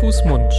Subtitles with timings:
[0.00, 0.52] Fuß, Mund.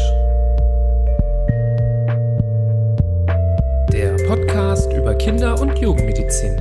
[3.91, 6.57] Der Podcast über Kinder- und Jugendmedizin.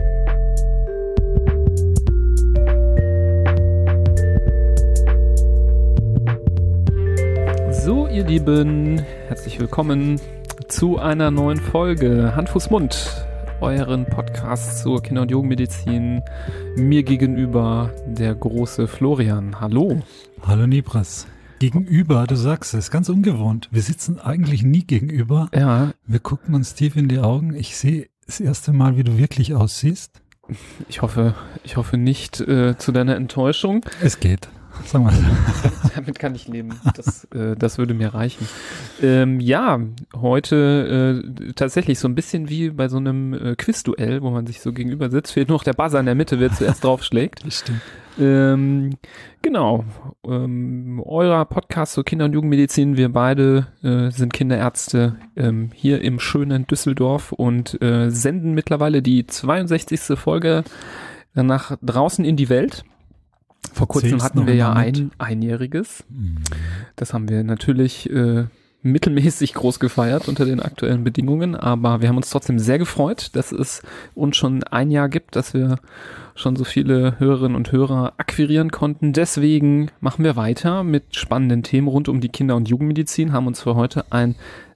[7.70, 10.20] So, ihr Lieben, herzlich willkommen
[10.68, 13.26] zu einer neuen Folge Hand, Fuß, Mund,
[13.60, 16.22] euren Podcast zur Kinder- und Jugendmedizin.
[16.76, 19.60] Mir gegenüber der große Florian.
[19.60, 20.02] Hallo.
[20.46, 21.26] Hallo Nibras.
[21.62, 23.68] Gegenüber, du sagst es, ganz ungewohnt.
[23.70, 25.48] Wir sitzen eigentlich nie gegenüber.
[25.54, 25.92] Ja.
[26.04, 27.54] Wir gucken uns tief in die Augen.
[27.54, 30.10] Ich sehe das erste Mal, wie du wirklich aussiehst.
[30.88, 33.86] Ich hoffe, ich hoffe nicht äh, zu deiner Enttäuschung.
[34.02, 34.48] Es geht.
[34.86, 35.14] Sag mal.
[35.94, 36.80] Damit kann ich leben.
[36.96, 38.48] Das, äh, das würde mir reichen.
[39.00, 39.78] Ähm, ja,
[40.16, 44.60] heute äh, tatsächlich so ein bisschen wie bei so einem äh, Quizduell, wo man sich
[44.60, 45.32] so gegenüber sitzt.
[45.32, 47.46] Fehlt nur noch der Buzzer in der Mitte, wer zuerst draufschlägt.
[47.46, 47.82] Das stimmt.
[48.18, 48.96] Ähm,
[49.42, 49.84] genau.
[50.24, 52.96] Ähm, eurer Podcast zur Kinder- und Jugendmedizin.
[52.96, 59.26] Wir beide äh, sind Kinderärzte ähm, hier im schönen Düsseldorf und äh, senden mittlerweile die
[59.26, 60.16] 62.
[60.16, 60.62] Folge
[61.34, 62.84] nach draußen in die Welt.
[63.72, 66.04] Vor kurzem Zählst hatten wir ja ein einjähriges.
[66.94, 68.44] Das haben wir natürlich äh,
[68.82, 73.52] mittelmäßig groß gefeiert unter den aktuellen Bedingungen, aber wir haben uns trotzdem sehr gefreut, dass
[73.52, 73.82] es
[74.14, 75.76] uns schon ein Jahr gibt, dass wir
[76.34, 79.12] schon so viele Hörerinnen und Hörer akquirieren konnten.
[79.12, 83.62] Deswegen machen wir weiter mit spannenden Themen rund um die Kinder- und Jugendmedizin, haben uns
[83.62, 84.34] für heute ein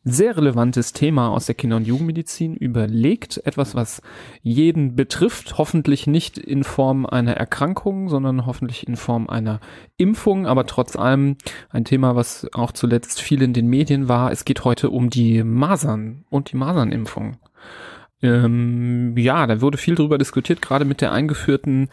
[0.08, 3.42] sehr relevantes Thema aus der Kinder- und Jugendmedizin überlegt.
[3.44, 4.00] Etwas, was
[4.40, 9.58] jeden betrifft, hoffentlich nicht in Form einer Erkrankung, sondern hoffentlich in Form einer
[9.96, 11.36] Impfung, aber trotz allem
[11.70, 14.30] ein Thema, was auch zuletzt viel in den Medien war.
[14.30, 17.38] Es geht heute um die Masern und die Masernimpfung.
[18.22, 21.88] Ähm, ja, da wurde viel drüber diskutiert, gerade mit der eingeführten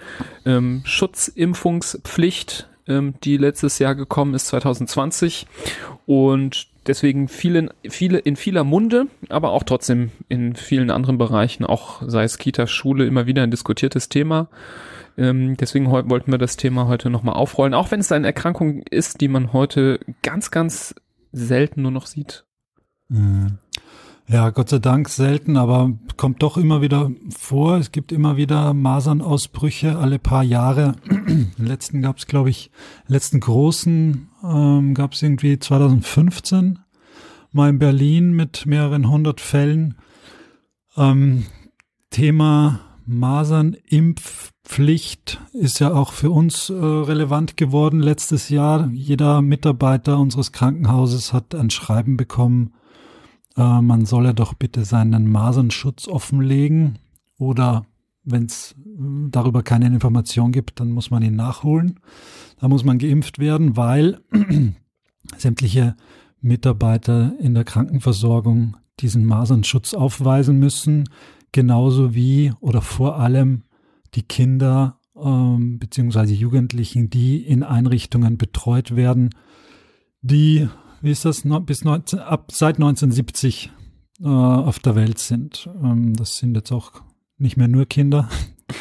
[0.45, 5.48] ähm, Schutzimpfungspflicht, ähm, die letztes Jahr gekommen ist, 2020.
[6.05, 12.02] Und deswegen vielen, viele in vieler Munde, aber auch trotzdem in vielen anderen Bereichen, auch
[12.05, 14.49] sei es Kita, Schule, immer wieder ein diskutiertes Thema.
[15.17, 19.21] Ähm, deswegen wollten wir das Thema heute nochmal aufrollen, auch wenn es eine Erkrankung ist,
[19.21, 20.95] die man heute ganz, ganz
[21.32, 22.45] selten nur noch sieht.
[23.10, 23.60] Mhm.
[24.28, 27.76] Ja, Gott sei Dank selten, aber kommt doch immer wieder vor.
[27.78, 30.95] Es gibt immer wieder Masernausbrüche alle paar Jahre.
[31.10, 32.72] Den letzten gab es, glaube ich,
[33.08, 36.80] letzten großen ähm, gab es irgendwie 2015
[37.52, 39.95] mal in Berlin mit mehreren hundert Fällen.
[40.95, 41.45] Ähm,
[42.10, 48.89] Thema Masernimpfpflicht ist ja auch für uns äh, relevant geworden letztes Jahr.
[48.94, 52.72] Jeder Mitarbeiter unseres Krankenhauses hat ein Schreiben bekommen,
[53.58, 56.99] äh, man solle doch bitte seinen Masernschutz offenlegen
[57.37, 57.86] oder
[58.23, 58.75] wenn es
[59.30, 61.99] darüber keine Information gibt, dann muss man ihn nachholen.
[62.59, 64.21] Da muss man geimpft werden, weil
[65.37, 65.95] sämtliche
[66.39, 71.09] Mitarbeiter in der Krankenversorgung diesen Masernschutz aufweisen müssen,
[71.52, 73.64] genauso wie oder vor allem
[74.15, 79.30] die Kinder ähm, beziehungsweise Jugendlichen, die in Einrichtungen betreut werden,
[80.21, 80.67] die,
[81.03, 83.71] wie ist das, bis 19, ab seit 1970
[84.21, 85.69] äh, auf der Welt sind.
[85.83, 86.91] Ähm, das sind jetzt auch
[87.37, 88.30] nicht mehr nur Kinder,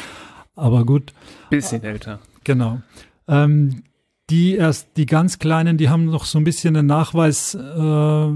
[0.55, 1.13] aber gut.
[1.49, 2.19] Bisschen älter.
[2.45, 2.81] Genau.
[3.27, 3.83] Ähm,
[4.29, 8.31] die erst, die ganz Kleinen, die haben noch so ein bisschen einen Nachweis, äh,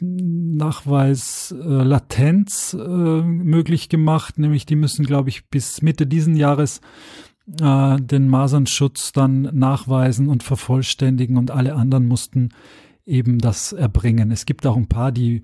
[0.00, 6.80] Nachweis äh, Latenz äh, möglich gemacht, nämlich die müssen, glaube ich, bis Mitte diesen Jahres
[7.60, 12.50] äh, den Masernschutz dann nachweisen und vervollständigen und alle anderen mussten
[13.04, 14.30] eben das erbringen.
[14.30, 15.42] Es gibt auch ein paar, die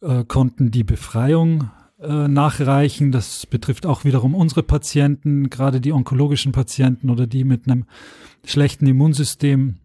[0.00, 3.10] äh, konnten die Befreiung äh, nachreichen.
[3.12, 7.84] Das betrifft auch wiederum unsere Patienten, gerade die onkologischen Patienten oder die mit einem
[8.44, 9.76] schlechten Immunsystem.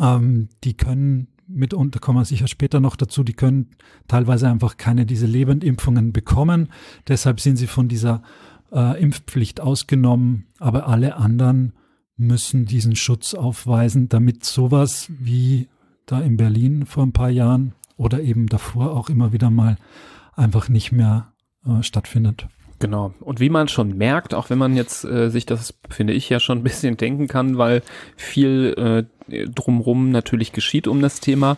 [0.00, 3.68] Ähm, die können mitunter, kommen wir sicher später noch dazu, die können
[4.08, 6.68] teilweise einfach keine diese Lebendimpfungen bekommen.
[7.06, 8.22] Deshalb sind sie von dieser
[8.74, 11.72] äh, Impfpflicht ausgenommen, aber alle anderen
[12.16, 15.68] müssen diesen Schutz aufweisen, damit sowas wie
[16.06, 19.76] da in Berlin vor ein paar Jahren oder eben davor auch immer wieder mal
[20.34, 21.32] einfach nicht mehr
[21.66, 22.48] äh, stattfindet.
[22.80, 23.14] Genau.
[23.20, 26.40] Und wie man schon merkt, auch wenn man jetzt äh, sich das, finde ich, ja
[26.40, 27.82] schon ein bisschen denken kann, weil
[28.16, 31.56] viel äh, drumrum natürlich geschieht um das Thema,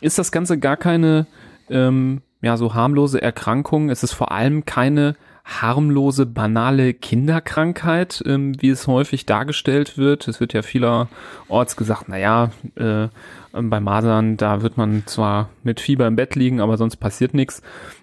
[0.00, 1.26] ist das Ganze gar keine
[1.70, 3.90] ähm, ja so harmlose Erkrankung.
[3.90, 5.16] Es ist vor allem keine
[5.48, 10.28] harmlose, banale Kinderkrankheit, ähm, wie es häufig dargestellt wird.
[10.28, 13.08] Es wird ja vielerorts gesagt, naja, äh,
[13.52, 17.62] bei Masern, da wird man zwar mit Fieber im Bett liegen, aber sonst passiert nichts.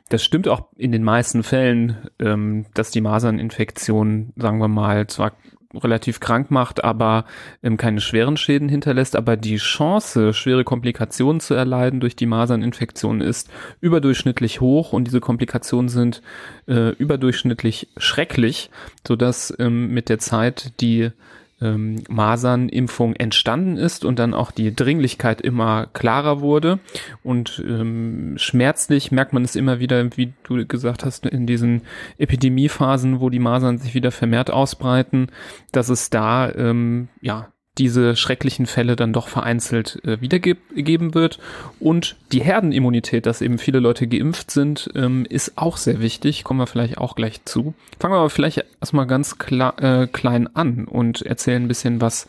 [0.09, 5.33] Das stimmt auch in den meisten Fällen, ähm, dass die Maserninfektion, sagen wir mal, zwar
[5.77, 7.25] relativ krank macht, aber
[7.63, 9.15] ähm, keine schweren Schäden hinterlässt.
[9.15, 13.49] Aber die Chance, schwere Komplikationen zu erleiden durch die Maserninfektion ist
[13.81, 16.21] überdurchschnittlich hoch und diese Komplikationen sind
[16.67, 18.69] äh, überdurchschnittlich schrecklich,
[19.07, 21.11] sodass ähm, mit der Zeit die
[21.61, 26.79] ähm, Masernimpfung entstanden ist und dann auch die Dringlichkeit immer klarer wurde.
[27.23, 31.83] Und ähm, schmerzlich merkt man es immer wieder, wie du gesagt hast, in diesen
[32.17, 35.27] Epidemiephasen, wo die Masern sich wieder vermehrt ausbreiten,
[35.71, 41.39] dass es da ähm, ja diese schrecklichen Fälle dann doch vereinzelt äh, wiedergegeben wird.
[41.79, 46.43] Und die Herdenimmunität, dass eben viele Leute geimpft sind, ähm, ist auch sehr wichtig.
[46.43, 47.73] Kommen wir vielleicht auch gleich zu.
[47.99, 52.27] Fangen wir aber vielleicht erstmal ganz klar, äh, klein an und erzählen ein bisschen was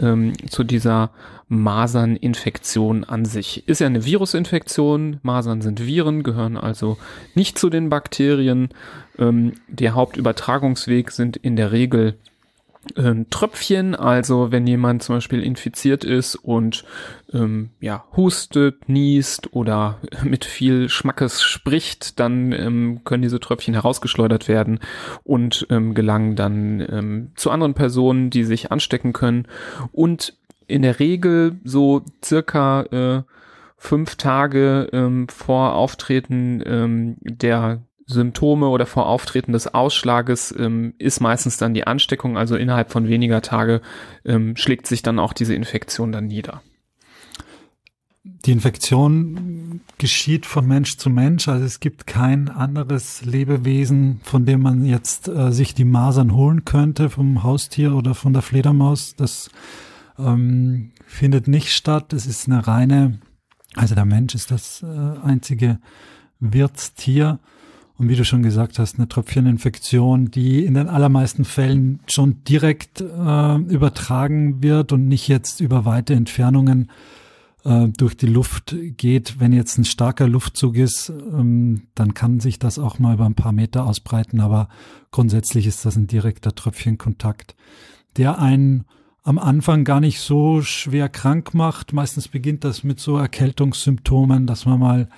[0.00, 1.10] ähm, zu dieser
[1.48, 3.66] Maserninfektion an sich.
[3.68, 5.18] Ist ja eine Virusinfektion.
[5.22, 6.98] Masern sind Viren, gehören also
[7.34, 8.68] nicht zu den Bakterien.
[9.18, 12.16] Ähm, der Hauptübertragungsweg sind in der Regel
[12.96, 16.84] ähm, Tröpfchen, also wenn jemand zum Beispiel infiziert ist und
[17.32, 24.48] ähm, ja hustet, niest oder mit viel Schmackes spricht, dann ähm, können diese Tröpfchen herausgeschleudert
[24.48, 24.80] werden
[25.24, 29.46] und ähm, gelangen dann ähm, zu anderen Personen, die sich anstecken können.
[29.92, 30.34] Und
[30.66, 33.22] in der Regel so circa äh,
[33.76, 41.20] fünf Tage ähm, vor Auftreten ähm, der Symptome oder vor Auftreten des Ausschlages ähm, ist
[41.20, 43.82] meistens dann die Ansteckung, also innerhalb von weniger Tage
[44.24, 46.62] ähm, schlägt sich dann auch diese Infektion dann nieder.
[48.24, 54.62] Die Infektion geschieht von Mensch zu Mensch, also es gibt kein anderes Lebewesen, von dem
[54.62, 59.16] man jetzt äh, sich die Masern holen könnte, vom Haustier oder von der Fledermaus.
[59.16, 59.50] Das
[60.18, 62.14] ähm, findet nicht statt.
[62.14, 63.20] Es ist eine reine,
[63.74, 65.78] also der Mensch ist das äh, einzige
[66.40, 67.38] Wirtstier
[67.98, 73.00] und wie du schon gesagt hast, eine Tröpfcheninfektion, die in den allermeisten Fällen schon direkt
[73.00, 76.90] äh, übertragen wird und nicht jetzt über weite Entfernungen
[77.64, 79.40] äh, durch die Luft geht.
[79.40, 83.34] Wenn jetzt ein starker Luftzug ist, ähm, dann kann sich das auch mal über ein
[83.34, 84.68] paar Meter ausbreiten, aber
[85.10, 87.56] grundsätzlich ist das ein direkter Tröpfchenkontakt,
[88.16, 88.84] der einen
[89.24, 91.92] am Anfang gar nicht so schwer krank macht.
[91.92, 95.08] Meistens beginnt das mit so Erkältungssymptomen, dass man mal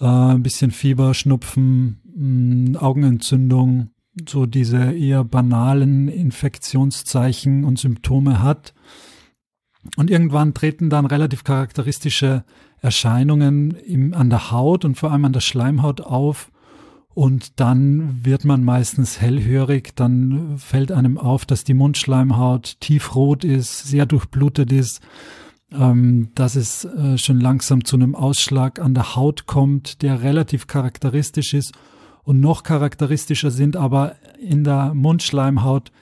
[0.00, 3.90] äh, ein bisschen Fieber, Schnupfen, mh, Augenentzündung,
[4.28, 8.74] so diese eher banalen Infektionszeichen und Symptome hat.
[9.96, 12.44] Und irgendwann treten dann relativ charakteristische
[12.80, 16.50] Erscheinungen im, an der Haut und vor allem an der Schleimhaut auf.
[17.12, 23.84] Und dann wird man meistens hellhörig, dann fällt einem auf, dass die Mundschleimhaut tiefrot ist,
[23.84, 25.00] sehr durchblutet ist,
[25.72, 30.66] ähm, dass es äh, schon langsam zu einem Ausschlag an der Haut kommt, der relativ
[30.66, 31.72] charakteristisch ist
[32.24, 35.92] und noch charakteristischer sind aber in der Mundschleimhaut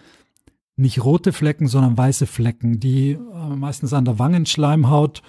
[0.77, 5.23] nicht rote Flecken, sondern weiße Flecken, die äh, meistens an der Wangenschleimhaut,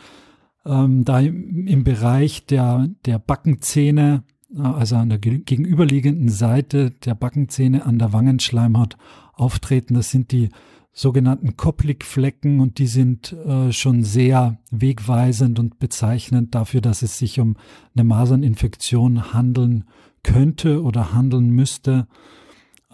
[0.65, 4.23] ähm, da im, Bereich der, der Backenzähne,
[4.55, 8.97] äh, also an der gegenüberliegenden Seite der Backenzähne an der Wangenschleimhaut
[9.33, 9.95] auftreten.
[9.95, 10.49] Das sind die
[10.93, 17.39] sogenannten Koplikflecken und die sind äh, schon sehr wegweisend und bezeichnend dafür, dass es sich
[17.39, 17.57] um
[17.95, 19.85] eine Maserninfektion handeln
[20.23, 22.07] könnte oder handeln müsste.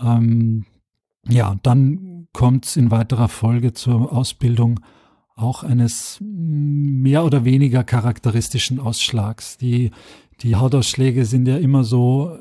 [0.01, 0.65] Ähm,
[1.27, 4.79] ja, dann kommt es in weiterer Folge zur Ausbildung
[5.35, 9.57] auch eines mehr oder weniger charakteristischen Ausschlags.
[9.57, 9.91] Die,
[10.41, 12.37] die Hautausschläge sind ja immer so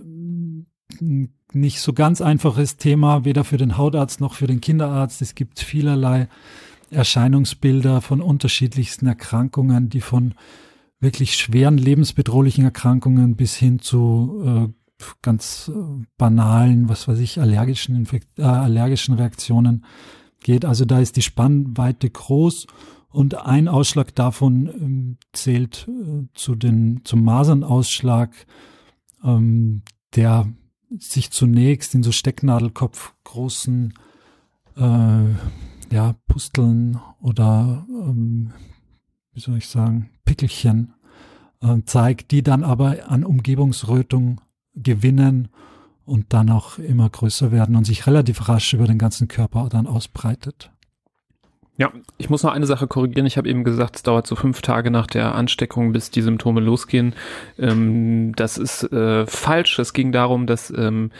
[1.52, 5.23] nicht so ganz einfaches Thema, weder für den Hautarzt noch für den Kinderarzt.
[5.23, 6.28] Es gibt vielerlei
[6.90, 10.35] Erscheinungsbilder von unterschiedlichsten Erkrankungen, die von
[11.00, 14.77] wirklich schweren lebensbedrohlichen Erkrankungen bis hin zu äh,
[15.23, 19.85] ganz äh, banalen, was weiß ich, allergischen, Infekt äh, allergischen Reaktionen
[20.40, 20.64] geht.
[20.64, 22.67] Also da ist die Spannweite groß
[23.11, 28.31] und ein Ausschlag davon ähm, zählt äh, zu den, zum Masernausschlag,
[29.25, 29.83] ähm,
[30.14, 30.52] der
[30.99, 33.95] sich zunächst in so Stecknadelkopf großen
[34.76, 35.25] äh,
[35.90, 38.52] ja, Pusteln oder ähm,
[39.33, 40.95] wie soll ich sagen, Pickelchen
[41.61, 44.40] äh, zeigt, die dann aber an Umgebungsrötung
[44.82, 45.49] gewinnen
[46.04, 49.87] und dann auch immer größer werden und sich relativ rasch über den ganzen Körper dann
[49.87, 50.70] ausbreitet.
[51.76, 53.26] Ja, ich muss noch eine Sache korrigieren.
[53.26, 56.61] Ich habe eben gesagt, es dauert so fünf Tage nach der Ansteckung, bis die Symptome
[56.61, 57.14] losgehen.
[57.56, 59.78] Ähm, das ist äh, falsch.
[59.78, 61.12] Es ging darum, dass ähm,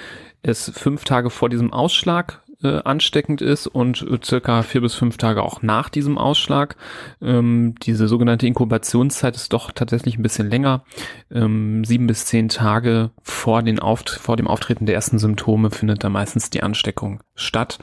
[0.43, 5.17] es fünf Tage vor diesem Ausschlag äh, ansteckend ist und äh, circa vier bis fünf
[5.17, 6.77] Tage auch nach diesem Ausschlag.
[7.23, 10.83] Ähm, diese sogenannte Inkubationszeit ist doch tatsächlich ein bisschen länger.
[11.31, 16.03] Ähm, sieben bis zehn Tage vor, den Auft vor dem Auftreten der ersten Symptome findet
[16.03, 17.79] da meistens die Ansteckung statt.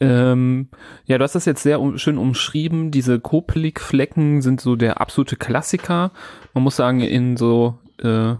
[0.00, 0.68] Ähm,
[1.06, 2.90] ja, du hast das jetzt sehr um, schön umschrieben.
[2.90, 6.12] Diese Koplik-Flecken sind so der absolute Klassiker.
[6.52, 8.34] Man muss sagen, in so äh,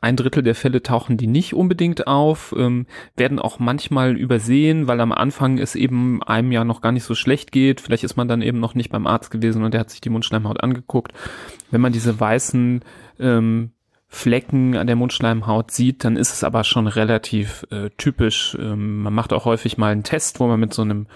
[0.00, 5.00] ein Drittel der Fälle tauchen die nicht unbedingt auf, ähm, werden auch manchmal übersehen, weil
[5.00, 7.80] am Anfang es eben einem ja noch gar nicht so schlecht geht.
[7.80, 10.10] Vielleicht ist man dann eben noch nicht beim Arzt gewesen und der hat sich die
[10.10, 11.12] Mundschleimhaut angeguckt.
[11.70, 12.82] Wenn man diese weißen
[13.20, 13.70] ähm,
[14.08, 18.56] Flecken an der Mundschleimhaut sieht, dann ist es aber schon relativ äh, typisch.
[18.58, 21.06] Ähm, man macht auch häufig mal einen Test, wo man mit so einem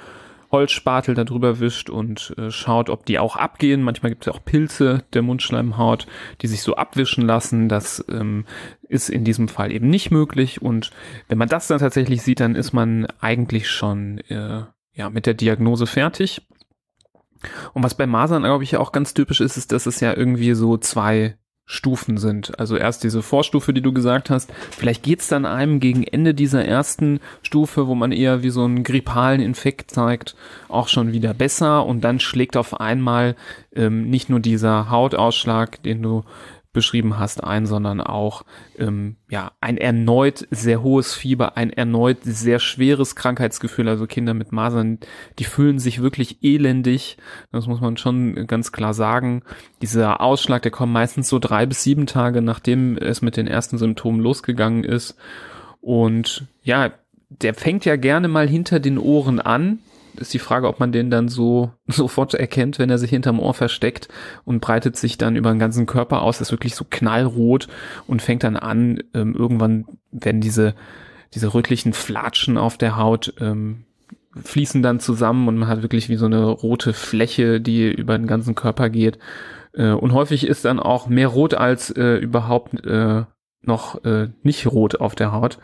[0.52, 3.82] Holzspatel darüber wischt und äh, schaut, ob die auch abgehen.
[3.82, 6.06] Manchmal gibt es auch Pilze der Mundschleimhaut,
[6.42, 7.68] die sich so abwischen lassen.
[7.68, 8.44] Das ähm,
[8.82, 10.60] ist in diesem Fall eben nicht möglich.
[10.60, 10.90] Und
[11.28, 15.34] wenn man das dann tatsächlich sieht, dann ist man eigentlich schon äh, ja mit der
[15.34, 16.42] Diagnose fertig.
[17.72, 20.54] Und was bei Masern, glaube ich, auch ganz typisch ist, ist, dass es ja irgendwie
[20.54, 22.58] so zwei Stufen sind.
[22.58, 24.52] Also erst diese Vorstufe, die du gesagt hast.
[24.70, 28.82] Vielleicht geht's dann einem gegen Ende dieser ersten Stufe, wo man eher wie so einen
[28.82, 30.34] grippalen Infekt zeigt,
[30.68, 31.86] auch schon wieder besser.
[31.86, 33.36] Und dann schlägt auf einmal
[33.74, 36.24] ähm, nicht nur dieser Hautausschlag, den du
[36.72, 38.44] beschrieben hast, ein, sondern auch
[38.78, 43.88] ähm, ja ein erneut sehr hohes Fieber, ein erneut sehr schweres Krankheitsgefühl.
[43.88, 44.98] Also Kinder mit Masern,
[45.38, 47.18] die fühlen sich wirklich elendig.
[47.52, 49.42] Das muss man schon ganz klar sagen.
[49.82, 53.76] Dieser Ausschlag, der kommt meistens so drei bis sieben Tage, nachdem es mit den ersten
[53.76, 55.16] Symptomen losgegangen ist.
[55.80, 56.92] Und ja,
[57.28, 59.78] der fängt ja gerne mal hinter den Ohren an
[60.16, 63.54] ist die Frage, ob man den dann so sofort erkennt, wenn er sich hinterm Ohr
[63.54, 64.08] versteckt
[64.44, 67.68] und breitet sich dann über den ganzen Körper aus, ist wirklich so knallrot
[68.06, 70.74] und fängt dann an, ähm, irgendwann werden diese,
[71.34, 73.84] diese rötlichen Flatschen auf der Haut ähm,
[74.40, 78.26] fließen dann zusammen und man hat wirklich wie so eine rote Fläche, die über den
[78.26, 79.18] ganzen Körper geht.
[79.74, 83.24] Äh, und häufig ist dann auch mehr rot als äh, überhaupt äh,
[83.62, 85.58] noch äh, nicht rot auf der Haut.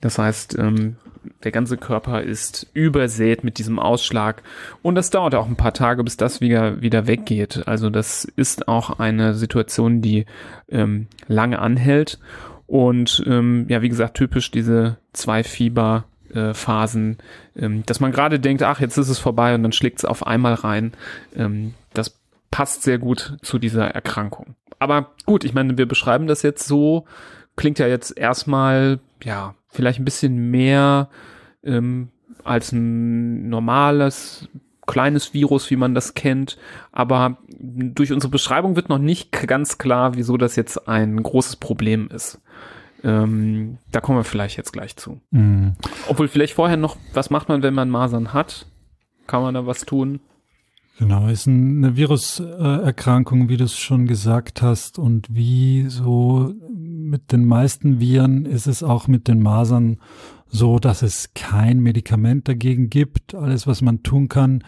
[0.00, 0.96] Das heißt, ähm,
[1.44, 4.42] der ganze Körper ist übersät mit diesem Ausschlag
[4.82, 7.66] und das dauert auch ein paar Tage, bis das wieder, wieder weggeht.
[7.66, 10.26] Also das ist auch eine Situation, die
[10.68, 12.18] ähm, lange anhält
[12.66, 17.18] und ähm, ja, wie gesagt, typisch diese zwei Fieber äh, Phasen,
[17.56, 20.26] ähm, dass man gerade denkt, ach, jetzt ist es vorbei und dann schlägt es auf
[20.26, 20.92] einmal rein.
[21.34, 22.18] Ähm, das
[22.50, 24.54] passt sehr gut zu dieser Erkrankung.
[24.78, 27.06] Aber gut, ich meine, wir beschreiben das jetzt so,
[27.58, 31.10] klingt ja jetzt erstmal, ja, vielleicht ein bisschen mehr
[31.62, 32.08] ähm,
[32.44, 34.48] als ein normales
[34.86, 36.56] kleines Virus, wie man das kennt.
[36.92, 42.08] Aber durch unsere Beschreibung wird noch nicht ganz klar, wieso das jetzt ein großes Problem
[42.08, 42.40] ist.
[43.04, 45.20] Ähm, da kommen wir vielleicht jetzt gleich zu.
[45.30, 45.76] Mhm.
[46.08, 48.66] Obwohl vielleicht vorher noch, was macht man, wenn man Masern hat?
[49.26, 50.20] Kann man da was tun?
[50.98, 54.98] Genau, ist eine Viruserkrankung, wie du es schon gesagt hast.
[54.98, 56.54] Und wie so
[57.08, 59.98] mit den meisten Viren ist es auch mit den Masern
[60.50, 63.34] so, dass es kein Medikament dagegen gibt.
[63.34, 64.64] Alles, was man tun kann,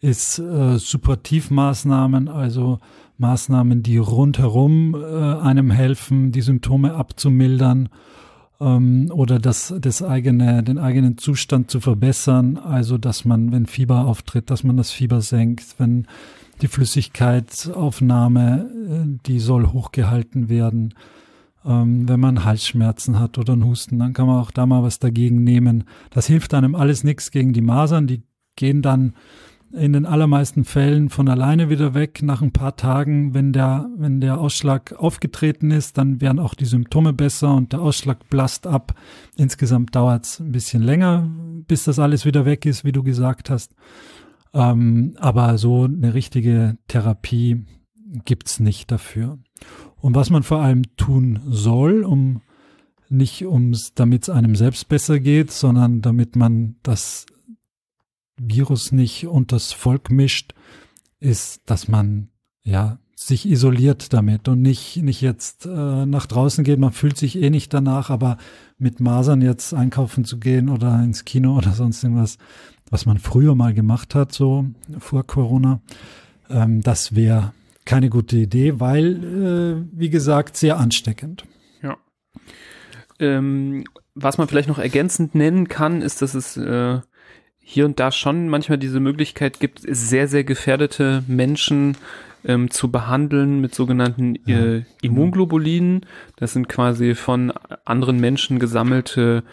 [0.00, 2.80] ist äh, Supportivmaßnahmen, also
[3.18, 7.88] Maßnahmen, die rundherum äh, einem helfen, die Symptome abzumildern
[8.60, 12.58] ähm, oder das, das eigene, den eigenen Zustand zu verbessern.
[12.58, 16.06] Also, dass man, wenn Fieber auftritt, dass man das Fieber senkt, wenn
[16.62, 20.94] die Flüssigkeitsaufnahme, äh, die soll hochgehalten werden.
[21.64, 24.98] Ähm, wenn man Halsschmerzen hat oder einen Husten, dann kann man auch da mal was
[24.98, 25.84] dagegen nehmen.
[26.10, 28.06] Das hilft einem alles nichts gegen die Masern.
[28.06, 28.22] Die
[28.56, 29.14] gehen dann
[29.72, 32.22] in den allermeisten Fällen von alleine wieder weg.
[32.22, 36.66] Nach ein paar Tagen, wenn der, wenn der Ausschlag aufgetreten ist, dann werden auch die
[36.66, 38.94] Symptome besser und der Ausschlag blasst ab.
[39.36, 41.26] Insgesamt dauert es ein bisschen länger,
[41.66, 43.74] bis das alles wieder weg ist, wie du gesagt hast.
[44.52, 47.64] Ähm, aber so eine richtige Therapie
[48.24, 49.38] gibt's nicht dafür.
[50.02, 52.42] Und was man vor allem tun soll, um
[53.08, 57.24] nicht ums, damit es einem selbst besser geht, sondern damit man das
[58.36, 60.54] Virus nicht unters Volk mischt,
[61.20, 62.30] ist, dass man
[62.64, 66.80] ja sich isoliert damit und nicht nicht jetzt äh, nach draußen geht.
[66.80, 68.38] Man fühlt sich eh nicht danach, aber
[68.78, 72.38] mit Masern jetzt einkaufen zu gehen oder ins Kino oder sonst irgendwas,
[72.90, 74.66] was man früher mal gemacht hat, so
[74.98, 75.80] vor Corona,
[76.50, 77.52] ähm, das wäre
[77.84, 81.44] keine gute Idee, weil, äh, wie gesagt, sehr ansteckend.
[81.82, 81.96] Ja.
[83.18, 83.84] Ähm,
[84.14, 87.00] was man vielleicht noch ergänzend nennen kann, ist, dass es äh,
[87.58, 91.96] hier und da schon manchmal diese Möglichkeit gibt, sehr, sehr gefährdete Menschen
[92.44, 96.04] ähm, zu behandeln mit sogenannten äh, Immunglobulinen.
[96.36, 97.52] Das sind quasi von
[97.84, 99.44] anderen Menschen gesammelte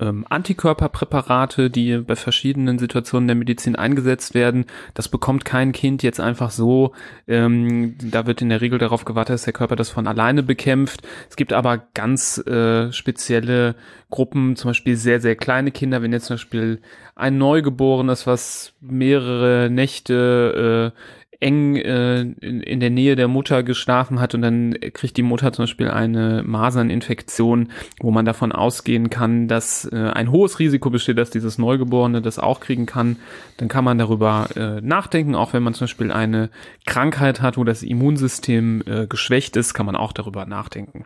[0.00, 4.66] ähm, Antikörperpräparate, die bei verschiedenen Situationen der Medizin eingesetzt werden.
[4.94, 6.92] Das bekommt kein Kind jetzt einfach so.
[7.26, 11.06] Ähm, da wird in der Regel darauf gewartet, dass der Körper das von alleine bekämpft.
[11.28, 13.74] Es gibt aber ganz äh, spezielle
[14.10, 16.80] Gruppen, zum Beispiel sehr, sehr kleine Kinder, wenn jetzt zum Beispiel
[17.14, 24.20] ein Neugeborenes, was mehrere Nächte äh, eng äh, in, in der Nähe der Mutter geschlafen
[24.20, 29.46] hat und dann kriegt die Mutter zum Beispiel eine Maserninfektion, wo man davon ausgehen kann,
[29.46, 33.16] dass äh, ein hohes Risiko besteht, dass dieses Neugeborene das auch kriegen kann,
[33.56, 35.36] dann kann man darüber äh, nachdenken.
[35.36, 36.50] Auch wenn man zum Beispiel eine
[36.86, 41.04] Krankheit hat, wo das Immunsystem äh, geschwächt ist, kann man auch darüber nachdenken.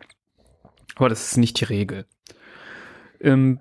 [0.95, 2.05] Aber das ist nicht die Regel.
[3.21, 3.59] Ähm,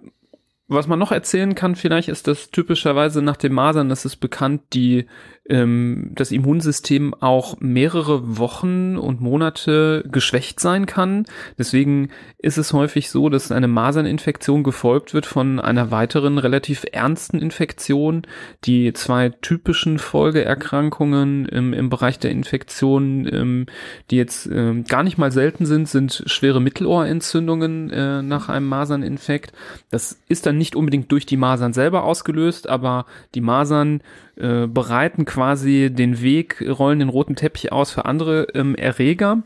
[0.68, 4.62] was man noch erzählen kann vielleicht ist, dass typischerweise nach dem Masern, das ist bekannt,
[4.72, 5.06] die
[5.48, 11.24] ähm, das Immunsystem auch mehrere Wochen und Monate geschwächt sein kann.
[11.58, 17.38] Deswegen ist es häufig so, dass eine Maserninfektion gefolgt wird von einer weiteren relativ ernsten
[17.40, 18.22] Infektion.
[18.64, 23.66] Die zwei typischen Folgeerkrankungen im, im Bereich der Infektion, ähm,
[24.10, 29.52] die jetzt ähm, gar nicht mal selten sind, sind schwere Mittelohrentzündungen äh, nach einem Maserninfekt.
[29.90, 34.02] Das ist dann nicht unbedingt durch die Masern selber ausgelöst, aber die Masern
[34.36, 39.38] äh, bereiten quasi den Weg, rollen den roten Teppich aus für andere ähm, Erreger.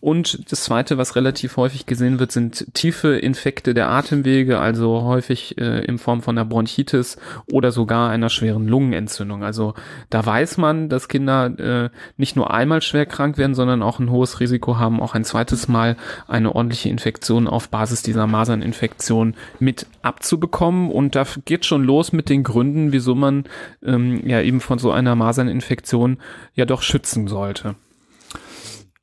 [0.00, 5.58] Und das zweite, was relativ häufig gesehen wird, sind tiefe Infekte der Atemwege, also häufig
[5.58, 7.16] äh, in Form von einer Bronchitis
[7.50, 9.42] oder sogar einer schweren Lungenentzündung.
[9.42, 9.74] Also
[10.10, 14.12] da weiß man, dass Kinder äh, nicht nur einmal schwer krank werden, sondern auch ein
[14.12, 15.96] hohes Risiko haben, auch ein zweites Mal
[16.28, 20.88] eine ordentliche Infektion auf Basis dieser Maserninfektion mit abzubekommen.
[20.88, 23.42] Und da geht schon los mit den Gründen, wieso man
[23.84, 26.18] ähm, ja eben von so einer Maserninfektion
[26.54, 27.74] ja doch schützen sollte.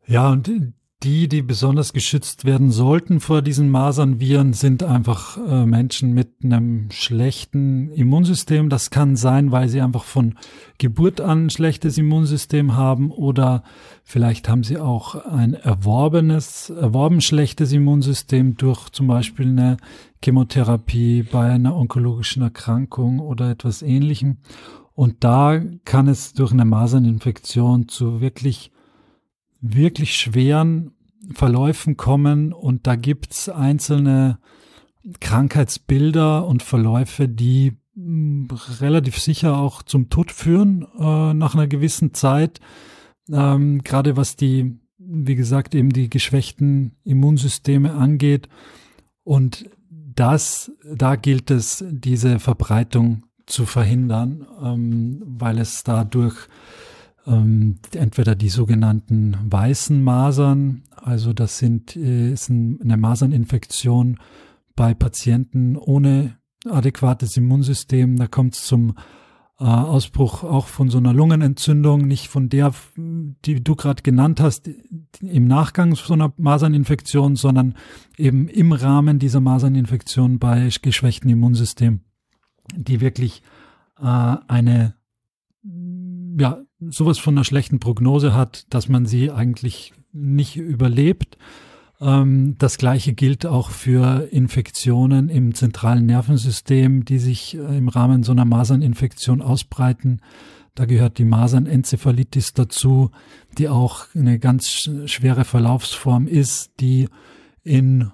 [0.06, 0.50] Ja, und
[1.02, 6.92] die, die besonders geschützt werden sollten vor diesen Masernviren, sind einfach äh, Menschen mit einem
[6.92, 8.68] schlechten Immunsystem.
[8.70, 10.38] Das kann sein, weil sie einfach von
[10.78, 13.64] Geburt an ein schlechtes Immunsystem haben oder
[14.04, 19.78] vielleicht haben sie auch ein erworbenes, erworben schlechtes Immunsystem durch zum Beispiel eine
[20.22, 24.40] Chemotherapie bei einer onkologischen Erkrankung oder etwas ähnlichem.
[25.00, 28.74] Und da kann es durch eine Maserninfektion zu wirklich,
[29.62, 30.92] wirklich schweren
[31.34, 32.52] Verläufen kommen.
[32.52, 34.40] Und da gibt's einzelne
[35.22, 38.50] Krankheitsbilder und Verläufe, die hm,
[38.82, 42.60] relativ sicher auch zum Tod führen äh, nach einer gewissen Zeit.
[43.32, 48.50] Ähm, Gerade was die, wie gesagt, eben die geschwächten Immunsysteme angeht.
[49.24, 56.48] Und das, da gilt es, diese Verbreitung zu verhindern, ähm, weil es dadurch
[57.26, 64.20] ähm, entweder die sogenannten weißen Masern, also das sind äh, ist ein, eine Maserninfektion
[64.76, 68.96] bei Patienten ohne adäquates Immunsystem, da kommt es zum
[69.60, 74.70] äh, Ausbruch auch von so einer Lungenentzündung, nicht von der, die du gerade genannt hast,
[75.22, 77.76] im Nachgang so einer Maserninfektion, sondern
[78.18, 82.02] eben im Rahmen dieser Maserninfektion bei geschwächtem Immunsystem
[82.76, 83.44] die wirklich
[84.00, 84.04] äh,
[84.48, 84.96] eine,
[86.38, 91.38] ja, sowas von einer schlechten Prognose hat, dass man sie eigentlich nicht überlebt.
[92.02, 98.24] Ähm, das gleiche gilt auch für Infektionen im zentralen Nervensystem, die sich äh, im Rahmen
[98.24, 100.22] so einer Maserninfektion ausbreiten.
[100.76, 103.12] Da gehört die Masernenzephalitis dazu,
[103.58, 107.10] die auch eine ganz schwere Verlaufsform ist, die
[107.64, 108.12] in,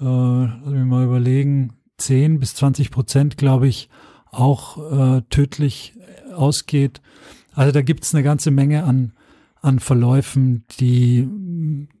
[0.00, 3.88] äh, lass mich mal überlegen, 10 bis 20 Prozent, glaube ich,
[4.30, 5.94] auch äh, tödlich
[6.34, 7.00] ausgeht.
[7.54, 9.12] Also da gibt es eine ganze Menge an,
[9.60, 11.28] an Verläufen, die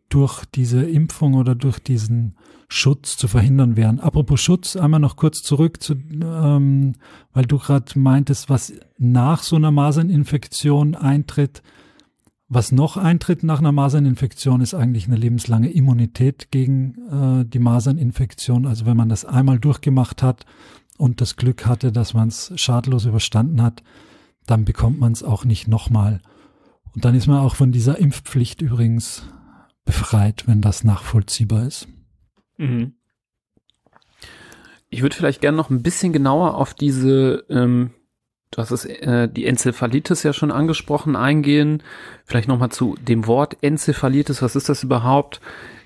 [0.08, 2.34] durch diese Impfung oder durch diesen
[2.68, 3.98] Schutz zu verhindern wären.
[3.98, 6.94] Apropos Schutz, einmal noch kurz zurück zu, ähm,
[7.32, 11.62] weil du gerade meintest, was nach so einer Maserninfektion eintritt.
[12.50, 16.94] Was noch eintritt nach einer Maserninfektion ist eigentlich eine lebenslange Immunität gegen
[17.42, 18.66] äh, die Maserninfektion.
[18.66, 20.46] Also wenn man das einmal durchgemacht hat
[20.96, 23.82] und das Glück hatte, dass man es schadlos überstanden hat,
[24.46, 26.22] dann bekommt man es auch nicht nochmal.
[26.94, 29.24] Und dann ist man auch von dieser Impfpflicht übrigens
[29.84, 31.86] befreit, wenn das nachvollziehbar ist.
[32.56, 32.94] Mhm.
[34.88, 37.90] Ich würde vielleicht gerne noch ein bisschen genauer auf diese ähm,
[38.50, 41.82] Du hast es, äh, die Enzephalitis ja schon angesprochen, eingehen.
[42.24, 44.42] Vielleicht nochmal zu dem Wort Enzephalitis.
[44.42, 45.40] Was ist das überhaupt?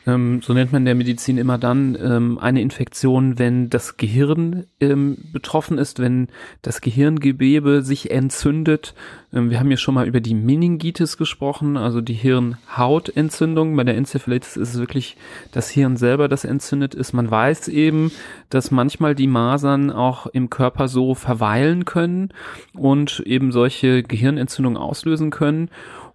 [0.07, 4.67] Ähm, so nennt man in der Medizin immer dann ähm, eine Infektion, wenn das Gehirn
[4.81, 6.29] ähm, betroffen ist, wenn
[6.63, 8.95] das Gehirngewebe sich entzündet.
[9.33, 13.77] Ähm, wir haben ja schon mal über die Meningitis gesprochen, also die Hirnhautentzündung.
[13.77, 15.17] Bei der Enzephalitis ist es wirklich
[15.53, 17.13] das Hirn selber, das entzündet ist.
[17.13, 18.11] Man weiß eben,
[18.51, 22.31] dass manchmal die Masern auch im Körper so verweilen können
[22.75, 25.71] und eben solche Gehirnentzündungen auslösen können.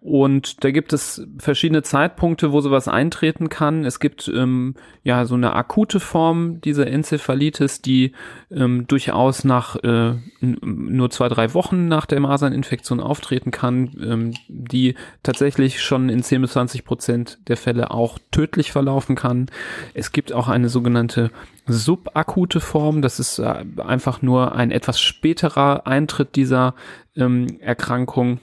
[0.08, 3.84] Und da gibt es verschiedene Zeitpunkte, wo sowas eintreten kann.
[3.84, 8.14] Es gibt ähm, ja so eine akute Form dieser Enzephalitis, die
[8.50, 14.96] ähm, durchaus nach äh, nur zwei, drei Wochen nach der Maserninfektion auftreten kann, ähm, die
[15.24, 19.48] tatsächlich schon in 10 bis 20 Prozent der Fälle auch tödlich verlaufen kann.
[19.94, 21.32] Es gibt auch eine sogenannte
[21.66, 23.02] subakute Form.
[23.02, 26.76] Das ist äh, einfach nur ein etwas späterer Eintritt dieser
[27.18, 28.40] ähm, Erkrankung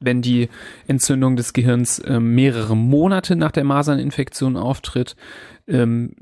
[0.00, 0.48] wenn die
[0.86, 5.16] Entzündung des Gehirns äh, mehrere Monate nach der Maserninfektion auftritt.
[5.66, 6.14] Ähm,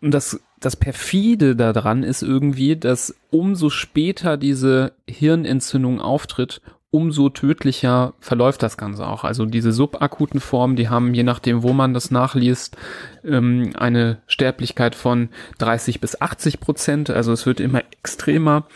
[0.00, 6.60] und das, das perfide daran ist irgendwie, dass umso später diese Hirnentzündung auftritt,
[6.96, 9.24] umso tödlicher verläuft das Ganze auch.
[9.24, 12.76] Also diese subakuten Formen, die haben, je nachdem, wo man das nachliest,
[13.22, 15.28] ähm, eine Sterblichkeit von
[15.58, 17.10] 30 bis 80 Prozent.
[17.10, 18.66] Also es wird immer extremer.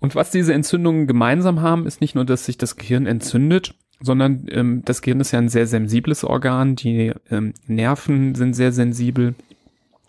[0.00, 4.46] Und was diese Entzündungen gemeinsam haben, ist nicht nur, dass sich das Gehirn entzündet, sondern
[4.50, 6.74] ähm, das Gehirn ist ja ein sehr sensibles Organ.
[6.74, 9.34] Die ähm, Nerven sind sehr sensibel.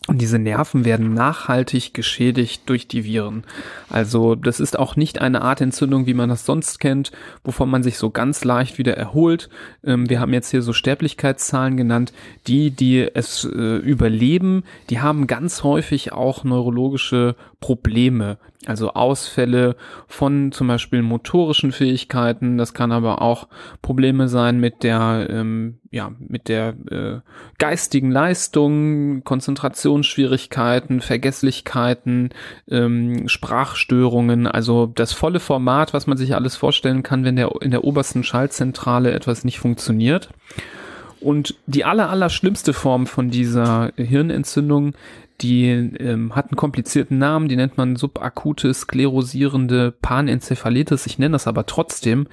[0.06, 3.46] Und diese Nerven werden nachhaltig geschädigt durch die Viren.
[3.89, 7.13] Also das ist auch nicht eine Art Entzündung, wie man das sonst kennt,
[7.46, 9.50] wovon man sich so ganz leicht wieder erholt.
[9.86, 12.12] Ähm, wir haben jetzt hier so Sterblichkeitszahlen genannt.
[12.48, 18.39] Die, die es äh, überleben, die haben ganz häufig auch neurologische Probleme.
[18.65, 22.58] Also Ausfälle von zum Beispiel motorischen Fähigkeiten.
[22.58, 23.47] Das kann aber auch
[23.82, 27.19] Probleme sein mit der, ähm, ja, mit der äh,
[27.60, 32.32] geistigen Leistung, Konzentrationsschwierigkeiten, Vergesslichkeiten,
[32.69, 34.45] ähm, Sprachstörungen.
[34.45, 38.26] Also das volle Format, was man sich alles vorstellen kann, wenn der in der obersten
[38.26, 40.32] Schaltzentrale etwas nicht funktioniert.
[41.23, 44.93] Und die aller, aller schlimmste Form von dieser Hirnentzündung
[45.43, 51.06] die ähm, hat einen komplizierten Namen, die nennt man subakute sklerosierende Panenzephalitis.
[51.06, 52.27] Ich nenne das aber trotzdem,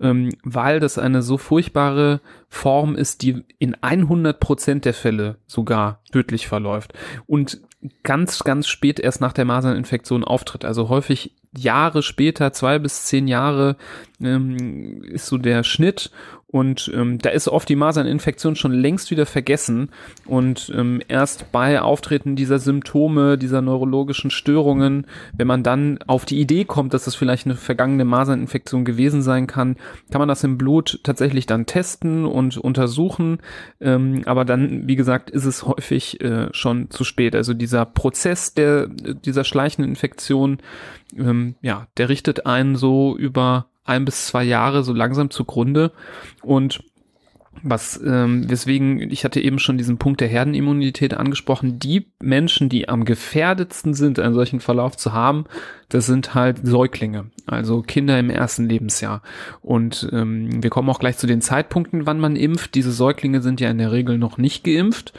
[0.00, 6.00] ähm, weil das eine so furchtbare Form ist, die in 100 Prozent der Fälle sogar
[6.12, 6.92] tödlich verläuft
[7.26, 7.60] und
[8.02, 10.64] ganz, ganz spät erst nach der Maserninfektion auftritt.
[10.64, 13.76] Also häufig Jahre später, zwei bis zehn Jahre
[14.20, 16.10] ähm, ist so der Schnitt
[16.48, 19.90] und ähm, da ist oft die Maserninfektion schon längst wieder vergessen.
[20.26, 26.40] Und ähm, erst bei Auftreten dieser Symptome, dieser neurologischen Störungen, wenn man dann auf die
[26.40, 29.76] Idee kommt, dass das vielleicht eine vergangene Maserninfektion gewesen sein kann,
[30.10, 33.38] kann man das im Blut tatsächlich dann testen und untersuchen.
[33.80, 37.34] Ähm, aber dann, wie gesagt, ist es häufig äh, schon zu spät.
[37.34, 40.58] Also dieser Prozess der, dieser schleichenden Infektion,
[41.18, 45.92] ähm, ja, der richtet einen so über ein bis zwei Jahre so langsam zugrunde
[46.42, 46.80] und
[47.62, 52.88] was, ähm, weswegen, ich hatte eben schon diesen Punkt der Herdenimmunität angesprochen, die Menschen, die
[52.88, 55.44] am gefährdetsten sind, einen solchen Verlauf zu haben,
[55.88, 59.22] das sind halt Säuglinge, also Kinder im ersten Lebensjahr.
[59.62, 62.74] Und ähm, wir kommen auch gleich zu den Zeitpunkten, wann man impft.
[62.74, 65.12] Diese Säuglinge sind ja in der Regel noch nicht geimpft.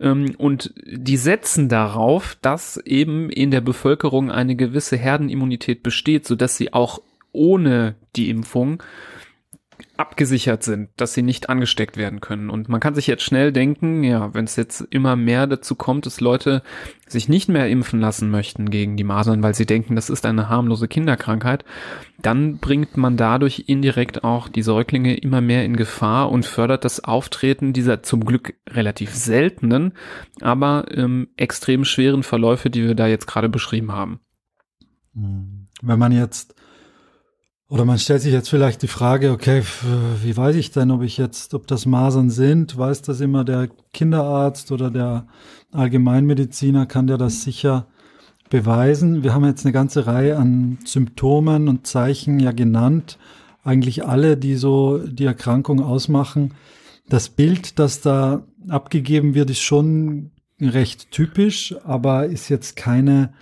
[0.00, 6.56] Ähm, und die setzen darauf, dass eben in der Bevölkerung eine gewisse Herdenimmunität besteht, sodass
[6.56, 7.00] sie auch
[7.34, 8.82] ohne die Impfung
[9.96, 12.50] abgesichert sind, dass sie nicht angesteckt werden können.
[12.50, 16.06] Und man kann sich jetzt schnell denken, ja, wenn es jetzt immer mehr dazu kommt,
[16.06, 16.62] dass Leute
[17.06, 20.48] sich nicht mehr impfen lassen möchten gegen die Masern, weil sie denken, das ist eine
[20.48, 21.64] harmlose Kinderkrankheit,
[22.20, 27.04] dann bringt man dadurch indirekt auch die Säuglinge immer mehr in Gefahr und fördert das
[27.04, 29.92] Auftreten dieser zum Glück relativ seltenen,
[30.40, 34.20] aber ähm, extrem schweren Verläufe, die wir da jetzt gerade beschrieben haben.
[35.14, 36.53] Wenn man jetzt
[37.68, 39.62] oder man stellt sich jetzt vielleicht die Frage, okay,
[40.22, 42.76] wie weiß ich denn, ob ich jetzt, ob das Masern sind?
[42.76, 45.26] Weiß das immer der Kinderarzt oder der
[45.72, 46.86] Allgemeinmediziner?
[46.86, 47.86] Kann der das sicher
[48.50, 49.22] beweisen?
[49.22, 53.18] Wir haben jetzt eine ganze Reihe an Symptomen und Zeichen ja genannt.
[53.62, 56.52] Eigentlich alle, die so die Erkrankung ausmachen.
[57.08, 63.32] Das Bild, das da abgegeben wird, ist schon recht typisch, aber ist jetzt keine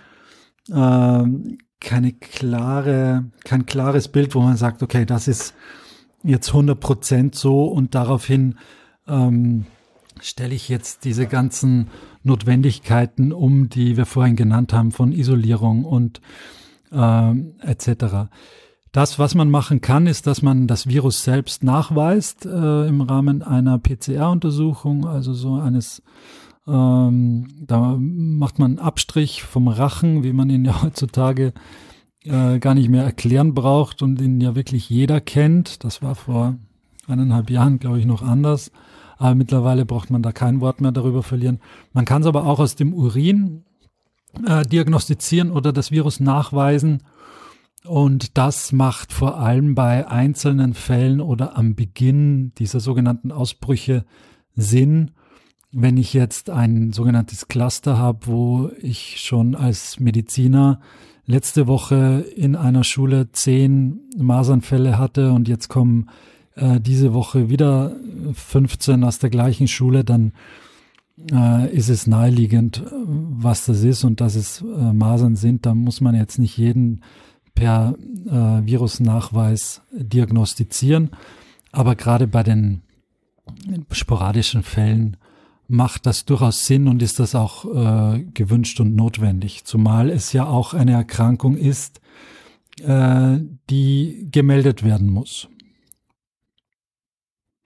[0.69, 1.23] äh,
[1.83, 5.53] keine klare, kein klares Bild, wo man sagt, okay, das ist
[6.23, 8.55] jetzt 100 Prozent so und daraufhin
[9.07, 9.65] ähm,
[10.21, 11.89] stelle ich jetzt diese ganzen
[12.23, 16.21] Notwendigkeiten um, die wir vorhin genannt haben, von Isolierung und
[16.91, 18.29] ähm, etc.
[18.91, 23.41] Das, was man machen kann, ist, dass man das Virus selbst nachweist äh, im Rahmen
[23.41, 26.03] einer PCR-Untersuchung, also so eines,
[26.67, 31.53] ähm, da macht man einen Abstrich vom Rachen, wie man ihn ja heutzutage
[32.23, 35.83] äh, gar nicht mehr erklären braucht und den ja wirklich jeder kennt.
[35.83, 36.55] Das war vor
[37.07, 38.71] eineinhalb Jahren, glaube ich, noch anders.
[39.17, 41.59] Aber mittlerweile braucht man da kein Wort mehr darüber verlieren.
[41.93, 43.63] Man kann es aber auch aus dem Urin
[44.45, 47.03] äh, diagnostizieren oder das Virus nachweisen.
[47.85, 54.05] Und das macht vor allem bei einzelnen Fällen oder am Beginn dieser sogenannten Ausbrüche
[54.55, 55.11] Sinn.
[55.75, 60.79] Wenn ich jetzt ein sogenanntes Cluster habe, wo ich schon als Mediziner
[61.25, 66.09] letzte Woche in einer Schule zehn Masernfälle hatte und jetzt kommen
[66.55, 67.95] äh, diese Woche wieder
[68.33, 70.33] 15 aus der gleichen Schule, dann
[71.31, 75.65] äh, ist es naheliegend, was das ist und dass es äh, Masern sind.
[75.65, 77.01] Da muss man jetzt nicht jeden
[77.55, 77.95] per
[78.27, 81.11] äh, Virusnachweis diagnostizieren.
[81.71, 82.81] Aber gerade bei den
[83.91, 85.17] sporadischen Fällen
[85.67, 89.65] macht das durchaus Sinn und ist das auch äh, gewünscht und notwendig.
[89.65, 92.01] Zumal es ja auch eine Erkrankung ist,
[92.81, 93.37] äh,
[93.69, 95.47] die gemeldet werden muss.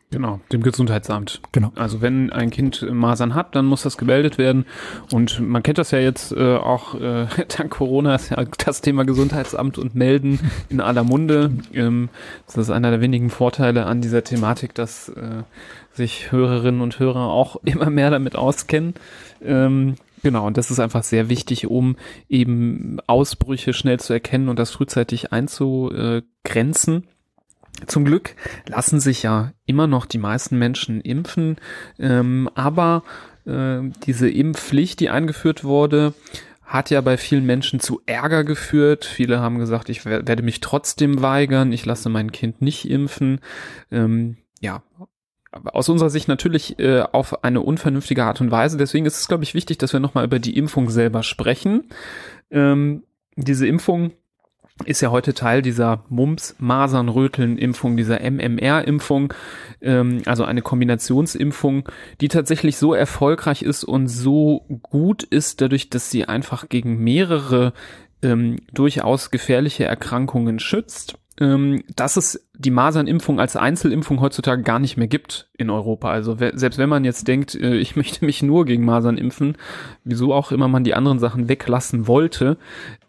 [0.10, 1.42] Genau, dem Gesundheitsamt.
[1.52, 1.74] Genau.
[1.76, 4.66] Also wenn ein Kind Masern hat, dann muss das gemeldet werden.
[5.12, 9.04] Und man kennt das ja jetzt äh, auch äh, dank Corona ist ja das Thema
[9.04, 11.52] Gesundheitsamt und Melden in aller Munde.
[11.74, 12.08] Ähm,
[12.46, 15.44] das ist einer der wenigen Vorteile an dieser Thematik, dass äh,
[15.98, 18.94] sich Hörerinnen und Hörer auch immer mehr damit auskennen.
[19.44, 21.96] Ähm, Genau, und das ist einfach sehr wichtig, um
[22.28, 27.08] eben Ausbrüche schnell zu erkennen und das frühzeitig einzugrenzen.
[27.86, 31.58] Zum Glück lassen sich ja immer noch die meisten Menschen impfen,
[32.00, 33.04] ähm, aber
[33.46, 36.14] äh, diese Impfpflicht, die eingeführt wurde,
[36.64, 39.06] hat ja bei vielen Menschen zu Ärger geführt.
[39.06, 43.40] Viele haben gesagt, ich werde mich trotzdem weigern, ich lasse mein Kind nicht impfen.
[43.92, 44.84] Ähm, ja,
[45.52, 48.78] aus unserer Sicht natürlich äh, auf eine unvernünftige Art und Weise.
[48.78, 51.86] Deswegen ist es, glaube ich, wichtig, dass wir nochmal über die Impfung selber sprechen.
[52.52, 53.04] Ähm,
[53.36, 54.12] diese Impfung
[54.86, 59.34] ist ja heute Teil dieser Mumps, Masern, Röteln Impfung, dieser MMR-Impfung,
[59.82, 61.90] ähm, also eine Kombinationsimpfung,
[62.22, 67.74] die tatsächlich so erfolgreich ist und so gut ist, dadurch, dass sie einfach gegen mehrere
[68.22, 74.98] ähm, durchaus gefährliche Erkrankungen schützt ähm, dass es die Masernimpfung als Einzelimpfung heutzutage gar nicht
[74.98, 76.10] mehr gibt in Europa.
[76.10, 79.58] Also selbst wenn man jetzt denkt, äh, ich möchte mich nur gegen Masern impfen,
[80.04, 82.58] wieso auch immer man die anderen Sachen weglassen wollte,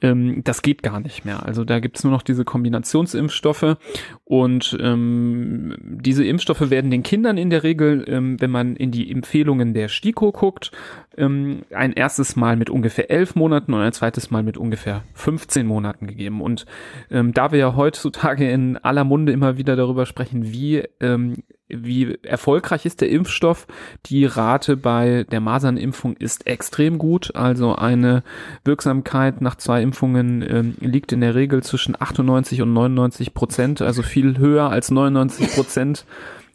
[0.02, 1.44] ähm, das geht gar nicht mehr.
[1.44, 3.76] Also da gibt's nur noch diese Kombinationsimpfstoffe
[4.24, 9.10] und ähm, diese Impfstoffe werden den Kindern in der Regel, ähm, wenn man in die
[9.10, 10.72] Empfehlungen der STIKO guckt,
[11.20, 16.06] ein erstes Mal mit ungefähr elf Monaten und ein zweites Mal mit ungefähr 15 Monaten
[16.06, 16.40] gegeben.
[16.40, 16.64] Und
[17.10, 22.86] da wir ja heutzutage in aller Munde immer wieder darüber sprechen, wie ähm, wie erfolgreich
[22.86, 23.66] ist der Impfstoff?
[24.06, 27.36] Die Rate bei der Masernimpfung ist extrem gut.
[27.36, 28.22] Also eine
[28.64, 34.02] Wirksamkeit nach zwei Impfungen ähm, liegt in der Regel zwischen 98 und 99 Prozent, also
[34.02, 36.06] viel höher als 99 Prozent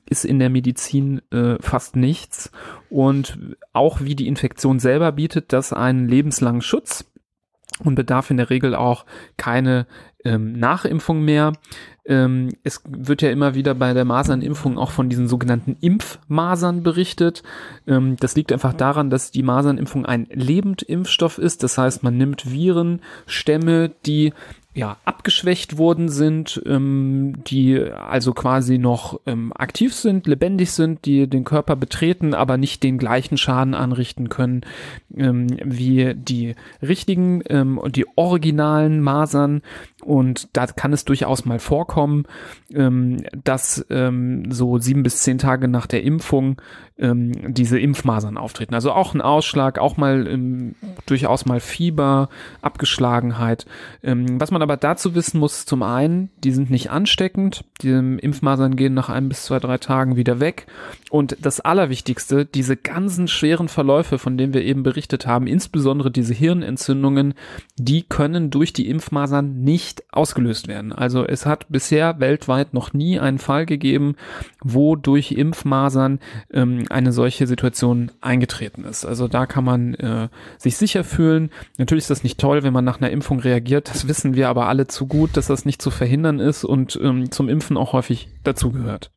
[0.05, 2.51] ist in der Medizin äh, fast nichts.
[2.89, 7.05] Und auch wie die Infektion selber bietet das einen lebenslangen Schutz
[7.79, 9.05] und bedarf in der Regel auch
[9.37, 9.87] keine
[10.25, 11.53] ähm, Nachimpfung mehr.
[12.05, 17.43] Ähm, es wird ja immer wieder bei der Masernimpfung auch von diesen sogenannten Impfmasern berichtet.
[17.87, 21.63] Ähm, das liegt einfach daran, dass die Masernimpfung ein Lebendimpfstoff ist.
[21.63, 24.33] Das heißt, man nimmt Virenstämme, die
[24.75, 31.27] ja, abgeschwächt worden sind, ähm, die also quasi noch ähm, aktiv sind, lebendig sind, die
[31.27, 34.61] den Körper betreten, aber nicht den gleichen Schaden anrichten können
[35.15, 39.61] ähm, wie die richtigen ähm, und die originalen Masern.
[40.01, 42.25] Und da kann es durchaus mal vorkommen,
[42.73, 46.59] ähm, dass ähm, so sieben bis zehn Tage nach der Impfung
[46.97, 48.75] ähm, diese Impfmasern auftreten.
[48.75, 50.75] Also auch ein Ausschlag, auch mal ähm,
[51.05, 52.29] durchaus mal Fieber,
[52.61, 53.65] Abgeschlagenheit.
[54.03, 58.75] Ähm, was man aber dazu wissen muss, zum einen, die sind nicht ansteckend, die Impfmasern
[58.75, 60.67] gehen nach ein bis zwei, drei Tagen wieder weg.
[61.09, 66.33] Und das Allerwichtigste, diese ganzen schweren Verläufe, von denen wir eben berichtet haben, insbesondere diese
[66.33, 67.33] Hirnentzündungen,
[67.77, 70.93] die können durch die Impfmasern nicht ausgelöst werden.
[70.93, 74.15] Also es hat bisher weltweit noch nie einen Fall gegeben,
[74.63, 76.19] wo durch Impfmasern
[76.51, 79.05] ähm, eine solche Situation eingetreten ist.
[79.05, 81.49] Also da kann man äh, sich sicher fühlen.
[81.77, 83.89] Natürlich ist das nicht toll, wenn man nach einer Impfung reagiert.
[83.89, 87.31] Das wissen wir aber alle zu gut, dass das nicht zu verhindern ist und ähm,
[87.31, 89.11] zum Impfen auch häufig dazugehört.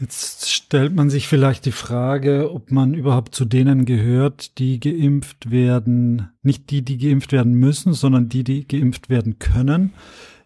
[0.00, 5.50] Jetzt stellt man sich vielleicht die Frage, ob man überhaupt zu denen gehört, die geimpft
[5.50, 9.92] werden, nicht die, die geimpft werden müssen, sondern die, die geimpft werden können.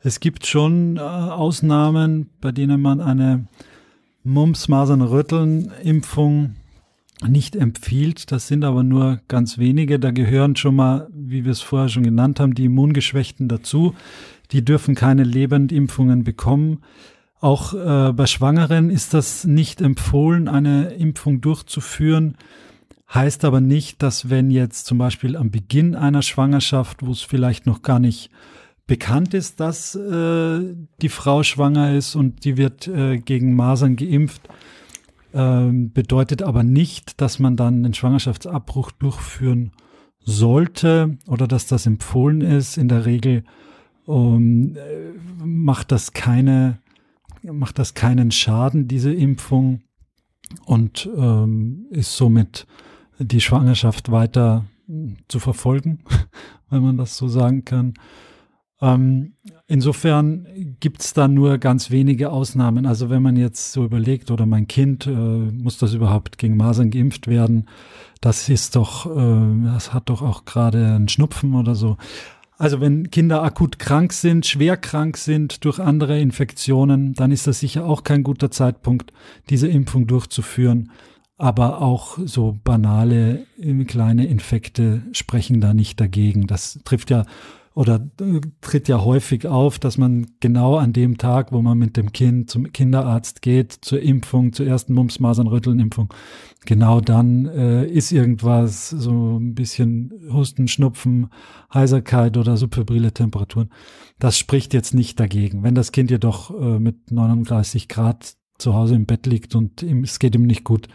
[0.01, 3.47] Es gibt schon äh, Ausnahmen, bei denen man eine
[4.25, 6.57] Mumps, Masern, Rütteln Impfung
[7.27, 8.33] nicht empfiehlt.
[8.33, 9.99] Das sind aber nur ganz wenige.
[9.99, 13.95] Da gehören schon mal, wie wir es vorher schon genannt haben, die Immungeschwächten dazu.
[14.51, 16.83] Die dürfen keine Lebendimpfungen bekommen.
[17.41, 22.37] Auch äh, bei Schwangeren ist das nicht empfohlen, eine Impfung durchzuführen.
[23.13, 27.67] Heißt aber nicht, dass wenn jetzt zum Beispiel am Beginn einer Schwangerschaft, wo es vielleicht
[27.67, 28.31] noch gar nicht
[28.87, 34.43] bekannt ist, dass äh, die Frau schwanger ist und die wird äh, gegen Masern geimpft,
[35.33, 39.73] äh, bedeutet aber nicht, dass man dann einen Schwangerschaftsabbruch durchführen
[40.25, 42.77] sollte oder dass das empfohlen ist.
[42.77, 43.45] In der Regel
[44.05, 45.13] um, äh,
[45.45, 46.79] macht das keine
[47.43, 49.83] macht das keinen Schaden diese Impfung
[50.65, 52.67] und ähm, ist somit
[53.19, 54.65] die Schwangerschaft weiter
[55.29, 56.01] zu verfolgen,
[56.71, 57.95] wenn man das so sagen kann.
[58.83, 59.35] Ähm,
[59.69, 60.47] insofern
[60.81, 62.85] gibt's da nur ganz wenige Ausnahmen.
[62.85, 66.91] Also wenn man jetzt so überlegt, oder mein Kind, äh, muss das überhaupt gegen Masern
[66.91, 67.69] geimpft werden?
[68.21, 71.97] Das ist doch, äh, das hat doch auch gerade einen Schnupfen oder so.
[72.59, 77.61] Also wenn Kinder akut krank sind, schwer krank sind durch andere Infektionen, dann ist das
[77.61, 79.13] sicher auch kein guter Zeitpunkt,
[79.49, 80.91] diese Impfung durchzuführen.
[81.39, 83.47] Aber auch so banale
[83.87, 86.47] kleine Infekte sprechen da nicht dagegen.
[86.47, 87.25] Das trifft ja
[87.75, 91.97] oder äh, tritt ja häufig auf, dass man genau an dem Tag, wo man mit
[91.97, 96.13] dem Kind zum Kinderarzt geht, zur Impfung, zur ersten Mumps, Masern, Rütteln Impfung,
[96.67, 101.29] genau dann äh, ist irgendwas, so ein bisschen Husten, Schnupfen,
[101.73, 103.71] Heiserkeit oder subfebrile Temperaturen.
[104.19, 105.63] Das spricht jetzt nicht dagegen.
[105.63, 110.05] Wenn das Kind jedoch äh, mit 39 Grad zu Hause im Bett liegt und ihm,
[110.05, 110.89] es geht ihm nicht gut,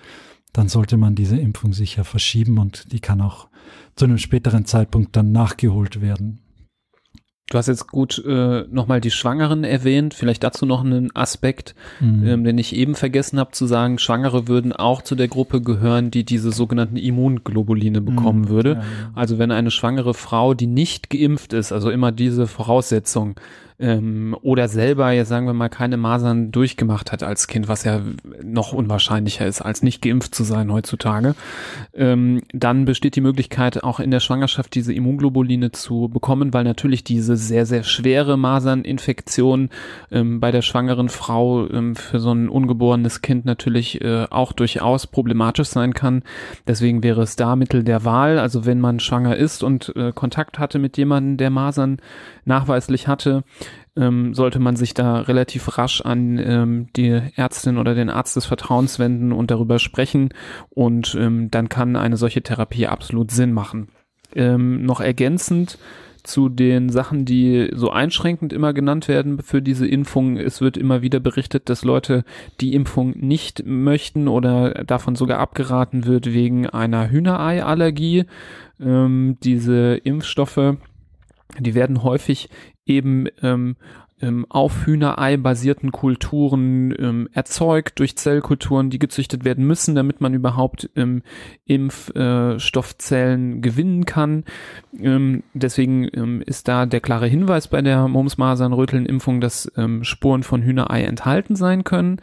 [0.53, 3.47] dann sollte man diese Impfung sicher verschieben und die kann auch
[3.95, 6.39] zu einem späteren Zeitpunkt dann nachgeholt werden.
[7.49, 12.27] Du hast jetzt gut äh, nochmal die Schwangeren erwähnt, vielleicht dazu noch einen Aspekt, mhm.
[12.27, 16.12] ähm, den ich eben vergessen habe zu sagen, Schwangere würden auch zu der Gruppe gehören,
[16.12, 18.49] die diese sogenannten Immunglobuline bekommen mhm.
[18.49, 18.69] würde.
[18.71, 18.83] Ja, ja.
[19.15, 23.36] Also wenn eine schwangere Frau, die nicht geimpft ist, also immer diese Voraussetzung,
[23.79, 28.01] ähm, oder selber, jetzt sagen wir mal, keine Masern durchgemacht hat als Kind, was ja
[28.43, 31.35] noch unwahrscheinlicher ist, als nicht geimpft zu sein heutzutage,
[31.93, 37.03] ähm, dann besteht die Möglichkeit, auch in der Schwangerschaft diese Immunglobuline zu bekommen, weil natürlich
[37.03, 39.69] diese sehr, sehr schwere Maserninfektion
[40.11, 45.05] ähm, bei der schwangeren Frau ähm, für so ein ungeborenes Kind natürlich äh, auch durchaus
[45.05, 46.23] problematisch sein kann.
[46.65, 48.39] Deswegen wäre es da Mittel der Wahl.
[48.39, 51.99] Also wenn man schwanger ist und äh, Kontakt hatte mit jemandem, der Masern
[52.45, 53.43] nachweislich hatte,
[53.97, 58.45] ähm, sollte man sich da relativ rasch an ähm, die Ärztin oder den Arzt des
[58.45, 60.29] Vertrauens wenden und darüber sprechen
[60.69, 63.89] und ähm, dann kann eine solche Therapie absolut Sinn machen.
[64.36, 65.77] Ähm, noch ergänzend
[66.23, 70.36] zu den Sachen, die so einschränkend immer genannt werden für diese Impfung.
[70.36, 72.25] Es wird immer wieder berichtet, dass Leute
[72.60, 78.25] die Impfung nicht möchten oder davon sogar abgeraten wird wegen einer Hühnereiallergie.
[78.79, 80.77] Ähm, diese Impfstoffe
[81.60, 82.49] die werden häufig
[82.88, 83.76] eben ähm,
[84.19, 90.34] ähm, auf Hühnerei basierten Kulturen ähm, erzeugt durch Zellkulturen, die gezüchtet werden müssen, damit man
[90.34, 91.21] überhaupt ähm,
[91.65, 94.43] Impfstoffzellen äh, gewinnen kann.
[95.00, 100.63] Ähm, deswegen ähm, ist da der klare Hinweis bei der Mumps-Masern-Röteln-Impfung, dass ähm, Spuren von
[100.63, 102.19] Hühnerei enthalten sein können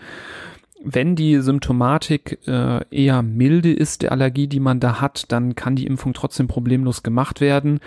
[0.87, 5.77] wenn die Symptomatik äh, eher milde ist der Allergie, die man da hat, dann kann
[5.77, 7.81] die Impfung trotzdem problemlos gemacht werden.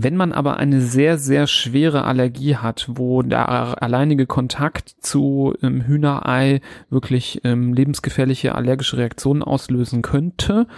[0.00, 5.82] Wenn man aber eine sehr, sehr schwere Allergie hat, wo der alleinige Kontakt zu ähm,
[5.82, 10.68] Hühnerei wirklich ähm, lebensgefährliche allergische Reaktionen auslösen könnte,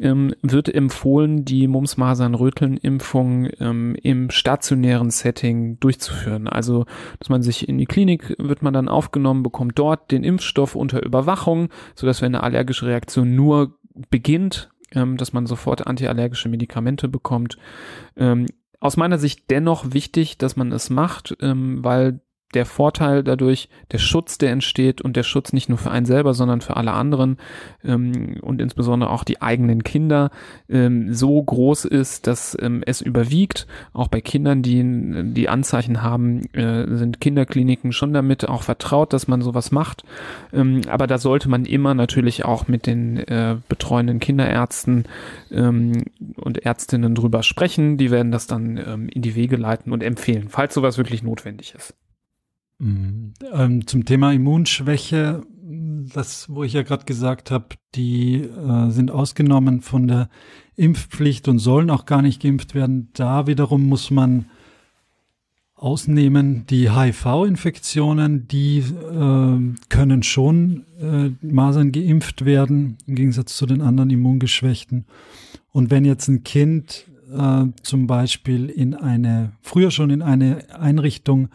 [0.00, 6.48] ähm, wird empfohlen, die Mumps-Masern-Röteln-Impfung ähm, im stationären Setting durchzuführen.
[6.48, 6.86] Also,
[7.18, 11.04] dass man sich in die Klinik wird man dann aufgenommen, bekommt dort den Impfstoff unter
[11.04, 13.76] Überwachung, sodass wenn eine allergische Reaktion nur
[14.08, 17.58] beginnt, ähm, dass man sofort antiallergische Medikamente bekommt.
[18.82, 22.20] Aus meiner Sicht dennoch wichtig, dass man es macht, ähm, weil
[22.54, 26.34] der Vorteil dadurch, der Schutz, der entsteht und der Schutz nicht nur für einen selber,
[26.34, 27.38] sondern für alle anderen
[27.84, 30.30] ähm, und insbesondere auch die eigenen Kinder
[30.68, 33.66] ähm, so groß ist, dass ähm, es überwiegt.
[33.92, 34.82] Auch bei Kindern, die
[35.32, 40.04] die Anzeichen haben, äh, sind Kinderkliniken schon damit auch vertraut, dass man sowas macht.
[40.52, 45.04] Ähm, aber da sollte man immer natürlich auch mit den äh, betreuenden Kinderärzten
[45.50, 46.04] ähm,
[46.36, 47.96] und Ärztinnen drüber sprechen.
[47.96, 51.74] Die werden das dann ähm, in die Wege leiten und empfehlen, falls sowas wirklich notwendig
[51.74, 51.94] ist.
[52.82, 53.34] Mhm.
[53.52, 55.42] Ähm, zum Thema Immunschwäche,
[56.12, 60.28] das, wo ich ja gerade gesagt habe, die äh, sind ausgenommen von der
[60.74, 63.08] Impfpflicht und sollen auch gar nicht geimpft werden.
[63.14, 64.46] Da wiederum muss man
[65.76, 66.66] ausnehmen.
[66.70, 74.10] Die HIV-Infektionen, die äh, können schon äh, Masern geimpft werden, im Gegensatz zu den anderen
[74.10, 75.04] Immungeschwächten.
[75.70, 81.48] Und wenn jetzt ein Kind äh, zum Beispiel in eine, früher schon in eine Einrichtung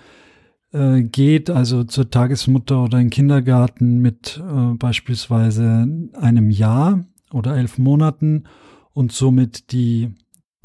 [0.73, 7.77] äh, geht, also zur Tagesmutter oder in Kindergarten mit äh, beispielsweise einem Jahr oder elf
[7.77, 8.43] Monaten
[8.93, 10.09] und somit die,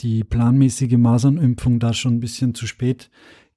[0.01, 3.11] die planmäßige Masernimpfung da schon ein bisschen zu spät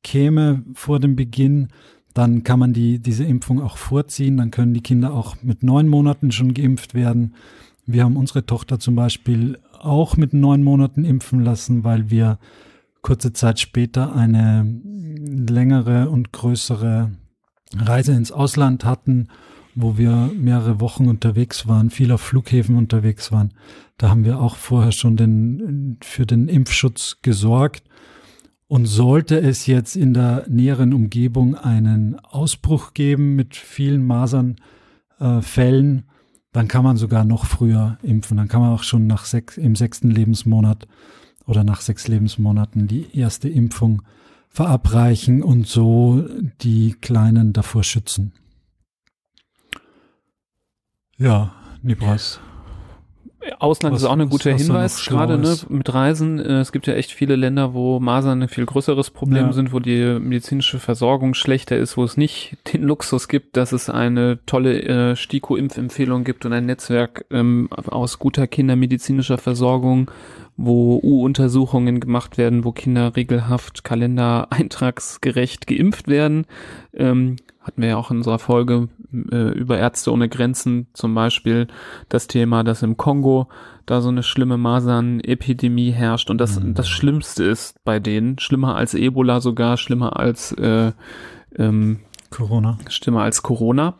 [0.03, 1.69] käme vor dem Beginn,
[2.13, 4.37] dann kann man die, diese Impfung auch vorziehen.
[4.37, 7.35] Dann können die Kinder auch mit neun Monaten schon geimpft werden.
[7.85, 12.39] Wir haben unsere Tochter zum Beispiel auch mit neun Monaten impfen lassen, weil wir
[13.05, 17.11] kurze Zeit später eine längere und größere
[17.77, 19.27] Reise ins Ausland hatten,
[19.75, 23.53] wo wir mehrere Wochen unterwegs waren, viel auf Flughäfen unterwegs waren.
[23.97, 27.83] Da haben wir auch vorher schon den, für den Impfschutz gesorgt.
[28.67, 36.03] Und sollte es jetzt in der näheren Umgebung einen Ausbruch geben mit vielen Masernfällen, äh,
[36.53, 38.37] dann kann man sogar noch früher impfen.
[38.37, 40.87] Dann kann man auch schon nach sechs, im sechsten Lebensmonat
[41.47, 44.01] oder nach sechs Lebensmonaten die erste Impfung
[44.49, 46.25] verabreichen und so
[46.61, 48.31] die Kleinen davor schützen.
[51.17, 52.39] Ja, Nibras.
[53.59, 56.39] Ausland was, ist auch ein guter Hinweis, gerade ne, mit Reisen.
[56.39, 59.53] Äh, es gibt ja echt viele Länder, wo Masern ein viel größeres Problem ja.
[59.53, 63.89] sind, wo die medizinische Versorgung schlechter ist, wo es nicht den Luxus gibt, dass es
[63.89, 70.09] eine tolle äh, STIKO-Impfempfehlung gibt und ein Netzwerk ähm, aus guter kindermedizinischer Versorgung,
[70.57, 76.45] wo U-Untersuchungen gemacht werden, wo Kinder regelhaft kalendereintragsgerecht geimpft werden.
[76.93, 78.89] Ähm, hatten wir ja auch in unserer Folge
[79.31, 81.67] äh, über Ärzte ohne Grenzen zum Beispiel
[82.09, 83.47] das Thema, dass im Kongo
[83.85, 86.73] da so eine schlimme Masern-Epidemie herrscht und das mhm.
[86.73, 90.91] das Schlimmste ist bei denen, schlimmer als Ebola sogar, schlimmer als äh,
[91.57, 91.99] ähm,
[92.35, 92.77] Corona.
[92.89, 93.95] Stimme als Corona.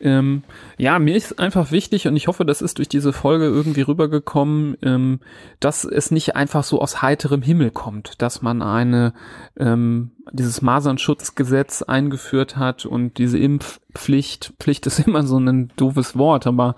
[0.00, 0.42] Ähm,
[0.76, 4.76] ja, mir ist einfach wichtig und ich hoffe, das ist durch diese Folge irgendwie rübergekommen,
[4.82, 5.20] ähm,
[5.60, 9.14] dass es nicht einfach so aus heiterem Himmel kommt, dass man eine
[9.58, 16.46] ähm, dieses Masernschutzgesetz eingeführt hat und diese Impfpflicht, Pflicht ist immer so ein doofes Wort,
[16.46, 16.76] aber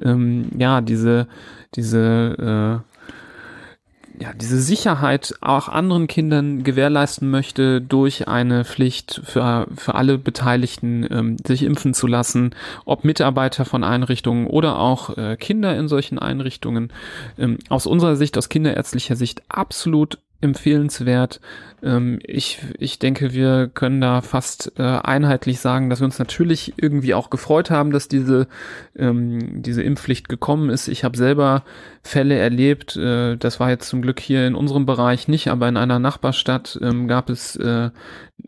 [0.00, 1.26] ähm, ja, diese
[1.74, 2.93] diese äh,
[4.20, 11.06] ja, diese Sicherheit auch anderen Kindern gewährleisten möchte durch eine Pflicht für, für alle Beteiligten,
[11.10, 12.54] ähm, sich impfen zu lassen,
[12.84, 16.92] ob Mitarbeiter von Einrichtungen oder auch äh, Kinder in solchen Einrichtungen.
[17.38, 21.40] Ähm, aus unserer Sicht, aus kinderärztlicher Sicht absolut empfehlenswert.
[21.84, 26.74] Ähm, ich, ich denke, wir können da fast äh, einheitlich sagen, dass wir uns natürlich
[26.76, 28.48] irgendwie auch gefreut haben, dass diese,
[28.96, 30.88] ähm, diese Impfpflicht gekommen ist.
[30.88, 31.62] Ich habe selber
[32.02, 35.76] Fälle erlebt, äh, das war jetzt zum Glück hier in unserem Bereich nicht, aber in
[35.76, 37.90] einer Nachbarstadt ähm, gab es äh,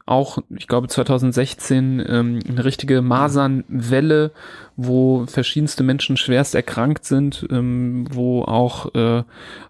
[0.06, 4.30] auch, ich glaube 2016, ähm, eine richtige Masernwelle,
[4.76, 9.24] wo verschiedenste Menschen schwerst erkrankt sind, ähm, wo auch äh,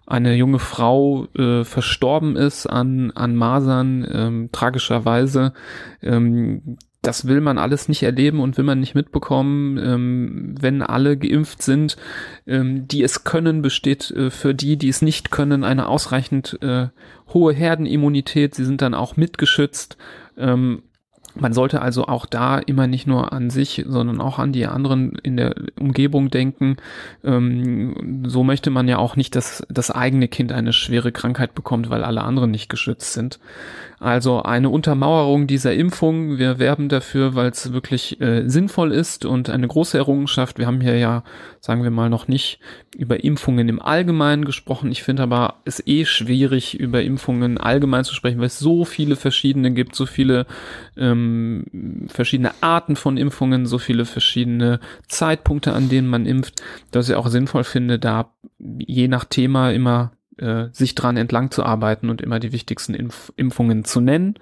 [0.05, 5.53] eine junge Frau äh, verstorben ist an, an Masern, ähm, tragischerweise.
[6.03, 9.77] Ähm, das will man alles nicht erleben und will man nicht mitbekommen.
[9.77, 11.95] Ähm, wenn alle geimpft sind,
[12.45, 16.87] ähm, die es können, besteht äh, für die, die es nicht können, eine ausreichend äh,
[17.33, 18.55] hohe Herdenimmunität.
[18.55, 19.97] Sie sind dann auch mitgeschützt.
[20.37, 20.83] Ähm,
[21.39, 25.17] man sollte also auch da immer nicht nur an sich, sondern auch an die anderen
[25.21, 26.77] in der Umgebung denken.
[27.23, 31.89] Ähm, so möchte man ja auch nicht, dass das eigene Kind eine schwere Krankheit bekommt,
[31.89, 33.39] weil alle anderen nicht geschützt sind.
[33.99, 36.37] Also eine Untermauerung dieser Impfung.
[36.37, 40.59] Wir werben dafür, weil es wirklich äh, sinnvoll ist und eine große Errungenschaft.
[40.59, 41.23] Wir haben hier ja,
[41.61, 42.59] sagen wir mal, noch nicht
[42.95, 44.91] über Impfungen im Allgemeinen gesprochen.
[44.91, 49.15] Ich finde aber es eh schwierig, über Impfungen allgemein zu sprechen, weil es so viele
[49.15, 50.45] verschiedene gibt, so viele
[50.95, 57.15] ähm, verschiedene Arten von Impfungen, so viele verschiedene Zeitpunkte, an denen man impft, dass ich
[57.15, 62.21] auch sinnvoll finde, da je nach Thema immer äh, sich dran entlang zu arbeiten und
[62.21, 64.35] immer die wichtigsten Impf Impfungen zu nennen.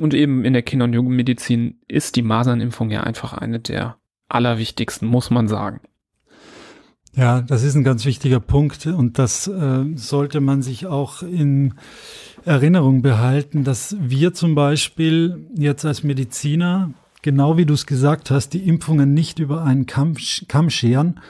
[0.00, 3.96] Und eben in der Kinder- und Jugendmedizin ist die Masernimpfung ja einfach eine der
[4.28, 5.80] allerwichtigsten, muss man sagen.
[7.16, 11.72] Ja, das ist ein ganz wichtiger Punkt und das äh, sollte man sich auch in
[12.44, 18.50] Erinnerung behalten, dass wir zum Beispiel jetzt als Mediziner, genau wie du es gesagt hast,
[18.50, 20.14] die Impfungen nicht über einen Kamm,
[20.46, 21.20] Kamm scheren,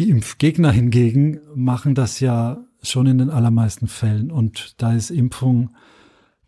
[0.00, 4.30] die Impfgegner hingegen machen das ja schon in den allermeisten Fällen.
[4.30, 5.70] Und da ist Impfung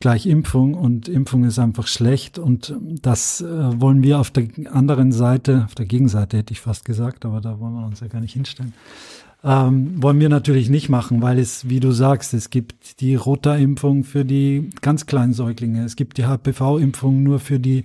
[0.01, 2.39] gleich Impfung und Impfung ist einfach schlecht.
[2.39, 6.87] Und das äh, wollen wir auf der anderen Seite, auf der Gegenseite hätte ich fast
[6.87, 8.73] gesagt, aber da wollen wir uns ja gar nicht hinstellen,
[9.45, 14.05] Ähm, wollen wir natürlich nicht machen, weil es, wie du sagst, es gibt die Rota-Impfung
[14.05, 17.85] für die ganz kleinen Säuglinge, es gibt die HPV-Impfung nur für die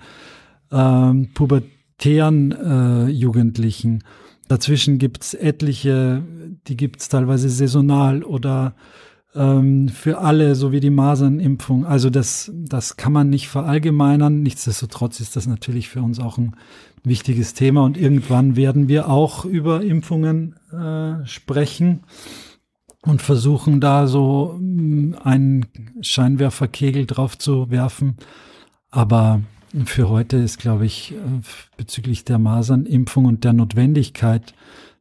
[0.71, 4.03] ähm, pubertären äh, Jugendlichen.
[4.47, 6.23] Dazwischen gibt's etliche,
[6.67, 8.75] die gibt's teilweise saisonal oder
[9.35, 11.85] ähm, für alle, so wie die Masernimpfung.
[11.85, 14.41] Also das, das kann man nicht verallgemeinern.
[14.41, 16.55] Nichtsdestotrotz ist das natürlich für uns auch ein
[17.03, 22.03] wichtiges Thema und irgendwann werden wir auch über Impfungen äh, sprechen
[23.01, 25.65] und versuchen da so mm, einen
[26.01, 28.17] Scheinwerferkegel drauf zu werfen.
[28.89, 29.41] Aber
[29.85, 31.17] für heute ist, glaube ich, äh,
[31.75, 34.53] bezüglich der Masernimpfung und der Notwendigkeit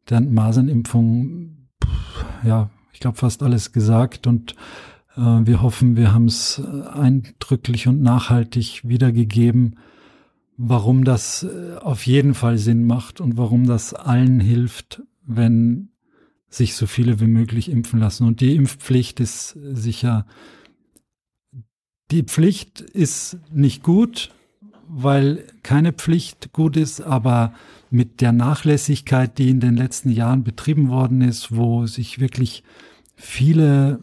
[0.09, 1.69] der Masernimpfung,
[2.45, 4.55] ja, ich glaube, fast alles gesagt und
[5.17, 9.79] äh, wir hoffen, wir haben es eindrücklich und nachhaltig wiedergegeben,
[10.57, 15.91] warum das äh, auf jeden Fall Sinn macht und warum das allen hilft, wenn
[16.49, 18.27] sich so viele wie möglich impfen lassen.
[18.27, 20.27] Und die Impfpflicht ist sicher,
[22.13, 24.31] die Pflicht ist nicht gut,
[24.99, 27.53] weil keine Pflicht gut ist, aber
[27.91, 32.65] mit der Nachlässigkeit, die in den letzten Jahren betrieben worden ist, wo sich wirklich
[33.15, 34.01] viele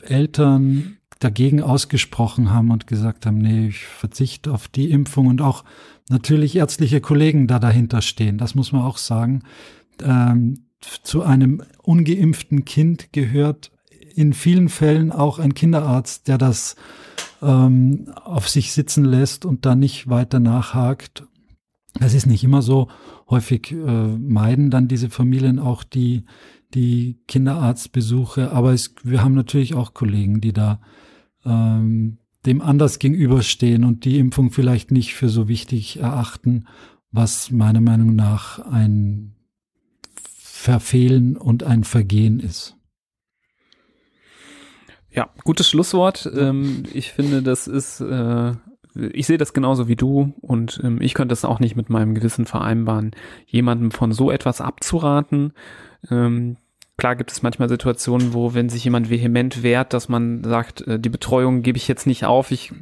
[0.00, 5.64] Eltern dagegen ausgesprochen haben und gesagt haben, nee, ich verzichte auf die Impfung und auch
[6.08, 8.38] natürlich ärztliche Kollegen da dahinter stehen.
[8.38, 9.42] Das muss man auch sagen.
[10.00, 10.66] Ähm,
[11.02, 13.72] zu einem ungeimpften Kind gehört
[14.16, 16.76] in vielen Fällen auch ein Kinderarzt, der das
[17.42, 21.24] ähm, auf sich sitzen lässt und da nicht weiter nachhakt.
[21.94, 22.88] Das ist nicht immer so.
[23.28, 26.24] Häufig äh, meiden dann diese Familien auch die,
[26.74, 30.80] die Kinderarztbesuche, aber es, wir haben natürlich auch Kollegen, die da
[31.44, 36.66] ähm, dem anders gegenüberstehen und die Impfung vielleicht nicht für so wichtig erachten,
[37.10, 39.34] was meiner Meinung nach ein
[40.22, 42.75] Verfehlen und ein Vergehen ist.
[45.16, 46.30] Ja, gutes Schlusswort.
[46.36, 48.52] Ähm, ich finde, das ist, äh,
[48.94, 52.14] ich sehe das genauso wie du und ähm, ich könnte es auch nicht mit meinem
[52.14, 53.12] Gewissen vereinbaren,
[53.46, 55.52] jemandem von so etwas abzuraten.
[56.10, 56.58] Ähm,
[56.98, 60.98] Klar gibt es manchmal Situationen, wo, wenn sich jemand vehement wehrt, dass man sagt, äh,
[60.98, 62.72] die Betreuung gebe ich jetzt nicht auf, ich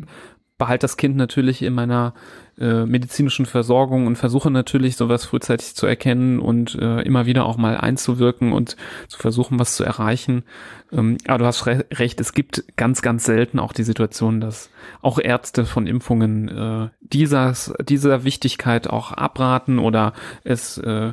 [0.56, 2.14] behalte das Kind natürlich in meiner
[2.58, 7.56] äh, medizinischen Versorgung und versuche natürlich sowas frühzeitig zu erkennen und äh, immer wieder auch
[7.56, 8.76] mal einzuwirken und
[9.08, 10.44] zu versuchen, was zu erreichen.
[10.92, 14.70] Ähm, aber du hast re recht, es gibt ganz, ganz selten auch die Situation, dass
[15.02, 20.12] auch Ärzte von Impfungen äh, dieses, dieser Wichtigkeit auch abraten oder
[20.44, 21.12] es äh,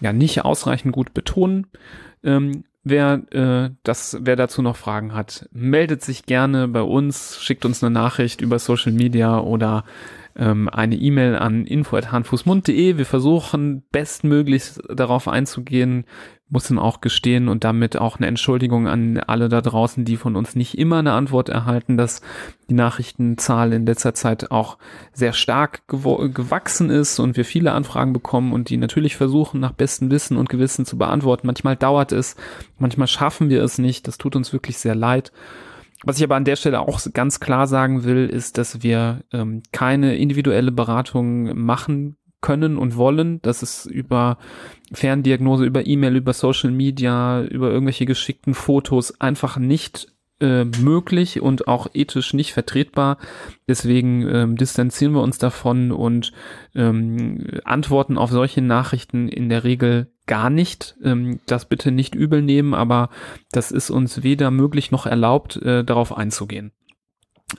[0.00, 1.66] ja nicht ausreichend gut betonen.
[2.24, 7.64] Ähm, wer äh, das, wer dazu noch Fragen hat, meldet sich gerne bei uns, schickt
[7.64, 9.84] uns eine Nachricht über Social Media oder
[10.36, 12.96] ähm, eine E-Mail an info@hanfußmund.de.
[12.96, 16.04] Wir versuchen bestmöglichst darauf einzugehen,
[16.50, 20.36] muss dann auch gestehen und damit auch eine Entschuldigung an alle da draußen, die von
[20.36, 22.20] uns nicht immer eine Antwort erhalten, dass
[22.68, 24.76] die Nachrichtenzahl in letzter Zeit auch
[25.12, 30.10] sehr stark gewachsen ist und wir viele Anfragen bekommen und die natürlich versuchen, nach bestem
[30.10, 31.46] Wissen und Gewissen zu beantworten.
[31.46, 32.36] Manchmal dauert es,
[32.78, 34.08] manchmal schaffen wir es nicht.
[34.08, 35.32] Das tut uns wirklich sehr leid.
[36.02, 39.62] Was ich aber an der Stelle auch ganz klar sagen will, ist, dass wir ähm,
[39.70, 43.40] keine individuelle Beratung machen können und wollen.
[43.42, 44.38] Das ist über
[44.92, 50.08] Ferndiagnose, über E-Mail, über Social Media, über irgendwelche geschickten Fotos einfach nicht
[50.40, 53.18] äh, möglich und auch ethisch nicht vertretbar.
[53.68, 56.32] Deswegen ähm, distanzieren wir uns davon und
[56.74, 60.96] ähm, antworten auf solche Nachrichten in der Regel gar nicht.
[61.04, 63.10] Ähm, das bitte nicht übel nehmen, aber
[63.52, 66.72] das ist uns weder möglich noch erlaubt, äh, darauf einzugehen.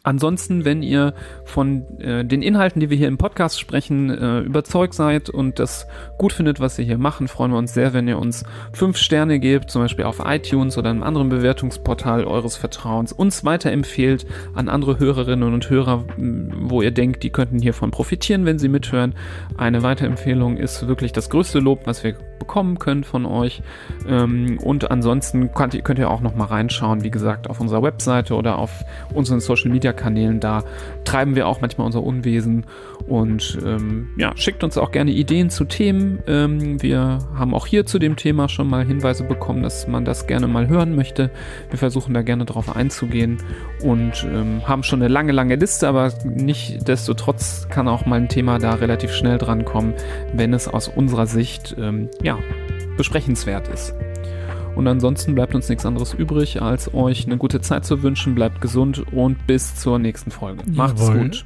[0.04, 1.14] Ansonsten, wenn ihr
[1.44, 5.86] von äh, den Inhalten, die wir hier im Podcast sprechen, äh, überzeugt seid und das
[6.18, 9.39] gut findet, was wir hier machen, freuen wir uns sehr, wenn ihr uns fünf Sterne
[9.39, 14.26] gebt, zum Beispiel auf iTunes oder einem anderen Bewertungsportal eures Vertrauens, uns weiterempfehlt
[14.56, 19.14] an andere Hörerinnen und Hörer, wo ihr denkt, die könnten hiervon profitieren, wenn sie mithören.
[19.58, 23.62] Eine Weiterempfehlung ist wirklich das größte Lob, was wir bekommen können von euch.
[24.08, 27.84] Ähm, und ansonsten könnt ihr, könnt ihr auch noch mal reinschauen, wie gesagt, auf unserer
[27.84, 28.84] Webseite oder auf
[29.14, 30.39] unseren Social Media Kanälen.
[30.39, 30.64] Da
[31.06, 32.66] treiben wir auch manchmal unser Unwesen
[33.12, 36.24] und ähm, ja, schickt uns auch gerne Ideen zu Themen.
[36.28, 40.28] Ähm, wir haben auch hier zu dem Thema schon mal Hinweise bekommen, dass man das
[40.28, 41.30] gerne mal hören möchte.
[41.70, 43.39] Wir versuchen da gerne drauf einzugehen
[43.84, 48.16] und ähm, haben schon eine lange, lange Liste, aber nicht desto trotz kann auch mal
[48.16, 49.93] ein Thema da relativ schnell drankommen,
[50.34, 52.39] wenn es aus unserer Sicht ähm, ja,
[52.95, 53.93] besprechenswert ist.
[54.74, 58.36] Und ansonsten bleibt uns nichts anderes übrig, als euch eine gute Zeit zu wünschen.
[58.36, 60.64] Bleibt gesund und bis zur nächsten Folge.
[60.72, 61.24] Macht's Jawohl.
[61.24, 61.45] gut.